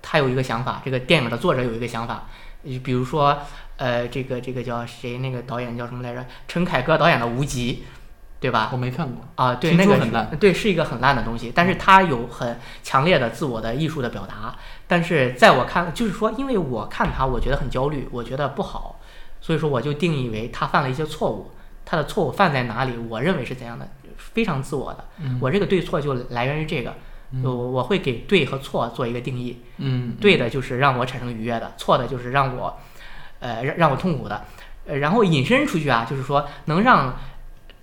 [0.00, 2.28] 他有一个想法，这个电影的作者有一个想法，
[2.62, 3.36] 呃比如说，
[3.78, 5.18] 呃，这个这个叫谁？
[5.18, 6.24] 那个导演叫什么来着？
[6.46, 7.74] 陈凯歌导演的《无极》，
[8.38, 8.70] 对吧？
[8.72, 9.24] 我没看过。
[9.34, 14.54] 啊，对，那个很烂对，是一个很烂的东西，但是它有很强烈的自我的艺术的表达。
[14.86, 19.00] 但是在我看，就是说，因为我看它，我觉得很焦虑，我觉得不好，
[19.40, 21.50] 所以说我就定义为他犯了一些错误。
[21.84, 22.96] 他的错误犯在哪里？
[23.08, 25.04] 我认为是怎样的，非常自我的。
[25.18, 26.94] 嗯我这个对错就来源于这个，
[27.44, 29.62] 我我会给对和错做一个定义。
[29.78, 32.76] 嗯，对的就是让我产生愉悦的，错的就是让我，
[33.38, 34.44] 呃，让让我痛苦的。
[34.86, 37.16] 呃，然后引申出去啊，就是说能让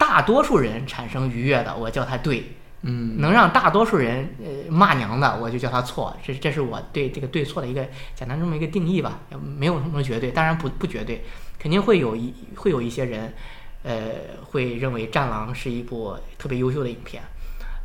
[0.05, 2.43] 大多数人产生愉悦的，我叫它对；
[2.81, 6.13] 嗯能让大多数人呃骂娘的，我就叫它错。
[6.21, 9.21] 这这是我对这个对错的一个简单这么一个定义吧，
[9.57, 11.23] 没有什么绝对，当然不不绝对，
[11.57, 13.33] 肯定会有一会有一些人，
[13.83, 14.11] 呃，
[14.43, 17.23] 会认为《战狼》是一部特别优秀的影片，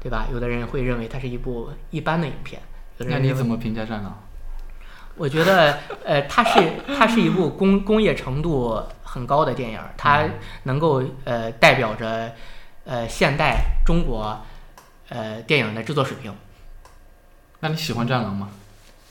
[0.00, 0.26] 对吧？
[0.32, 2.60] 有的人会认为它是一部一般的影片。
[2.98, 4.27] 那你怎么评价《战狼
[5.18, 6.62] 我觉得，呃，它是
[6.96, 10.24] 它是一部工工业程度很高的电影，它
[10.62, 12.32] 能够呃代表着
[12.84, 14.40] 呃现代中国
[15.08, 16.30] 呃电影的制作水平。？》？
[17.60, 18.50] 那你喜欢《战狼》吗？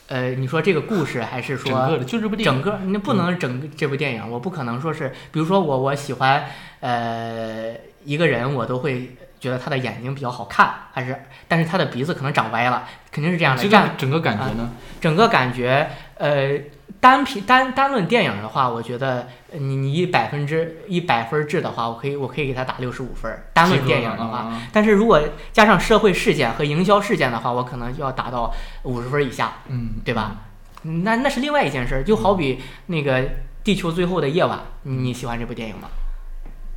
[0.08, 2.54] 呃，你说这个故事还是说整个的就这部电影。
[2.54, 6.46] 整个那不能整个这部电影，我不可能说是，比如说我我喜欢
[6.80, 7.76] 呃
[8.06, 13.62] 一个人，我都会觉得他的眼睛比较好看，还是但是他的鼻子可能长歪了，肯定是这样的。
[13.62, 14.72] 这这样个整个感觉呢？
[15.00, 16.60] 整个感觉，呃，
[17.00, 23.32] 单凭单单论电影的话，我觉得呃你你以百分之一百分制的话，我可以我可以给他打六十五分。
[23.54, 25.22] 单论电影的话，啊，但是如果
[25.54, 28.54] 加上社会事件和营销事件的话，我可能就要达到
[28.84, 30.38] 五十分以下，嗯，对吧？
[30.82, 33.22] 那那是另外一件事儿，就好比那个
[33.64, 35.90] 《地球最后的夜晚》，你你喜欢这部电影吗？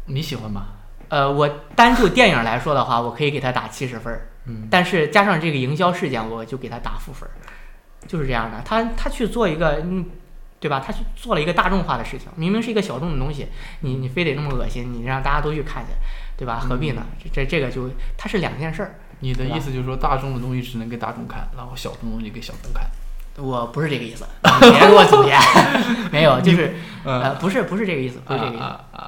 [0.07, 0.67] 你喜欢吗？
[1.11, 1.47] 呃，我
[1.77, 7.33] 单就电影来说的话，我可以给他打七十分儿，嗯但是加上这个营销事件，我就给他打负分儿，
[8.07, 8.63] 就是这样的。
[8.65, 10.07] 他他去做一个，嗯，
[10.61, 10.81] 对吧？
[10.85, 13.49] 他去做了一个大众化的事情，明明是一个小众的东西，
[13.81, 15.91] 你你非得那么恶心，你让大家都去看去，
[16.37, 16.61] 对吧？
[16.61, 17.05] 何必呢？
[17.23, 18.95] 这这这个就它是两件事儿。
[19.19, 22.89] 你的意思就是说，大众的东西只能给大众看，然后小众的东西给小众看。
[23.41, 24.25] 我不是这个意思，
[24.63, 25.35] 你别给我总结，
[26.13, 28.65] 没有，就是嗯呃，不是不是这个意思，不是这个意思。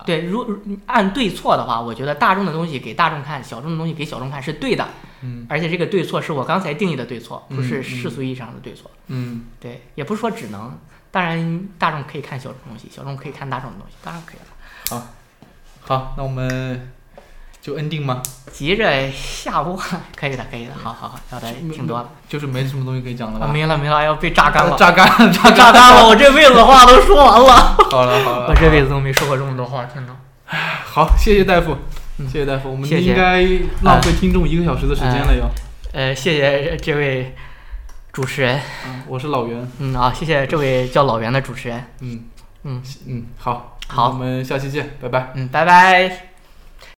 [0.07, 4.89] 对，如如按对错的话，我觉得大众的东西给大众看，小众的东西给小众看是对的。
[5.25, 8.91] 嗯而且这个对错是我刚才定义的对错，不是世俗意义上的对错。
[9.07, 10.77] 嗯，对，也不是说只能，
[11.13, 15.01] 当然大众可以看小众东西，小众可以看大众的东西，当然可以了。
[15.01, 15.07] 好
[15.87, 16.91] 好，那我们
[17.63, 18.21] 就 ending 吗？
[18.53, 19.81] 急着下播，
[20.17, 22.09] 可以的，可以的，好好好，聊的挺多的。
[22.29, 23.53] 就是没什么东西可以讲了啊，吧？
[23.53, 30.17] 没了没了，要被榨干了，榨干了， 榨榨干了，我这辈子话都说完了，好了 好了，我这辈子都没说过这么多话，天哪！
[30.85, 31.79] 好，谢谢大夫，
[32.19, 33.43] 嗯谢谢大夫，我们应该
[33.83, 35.49] 浪费听众一个小时的时间了要。
[35.93, 37.33] 呃，谢谢这位
[38.13, 42.25] 主持人，嗯，我是老袁，嗯啊，谢谢这位叫老袁的主持人，嗯
[42.65, 45.31] 嗯嗯，好，好我们下期见，拜拜。
[45.37, 46.32] 嗯，拜拜。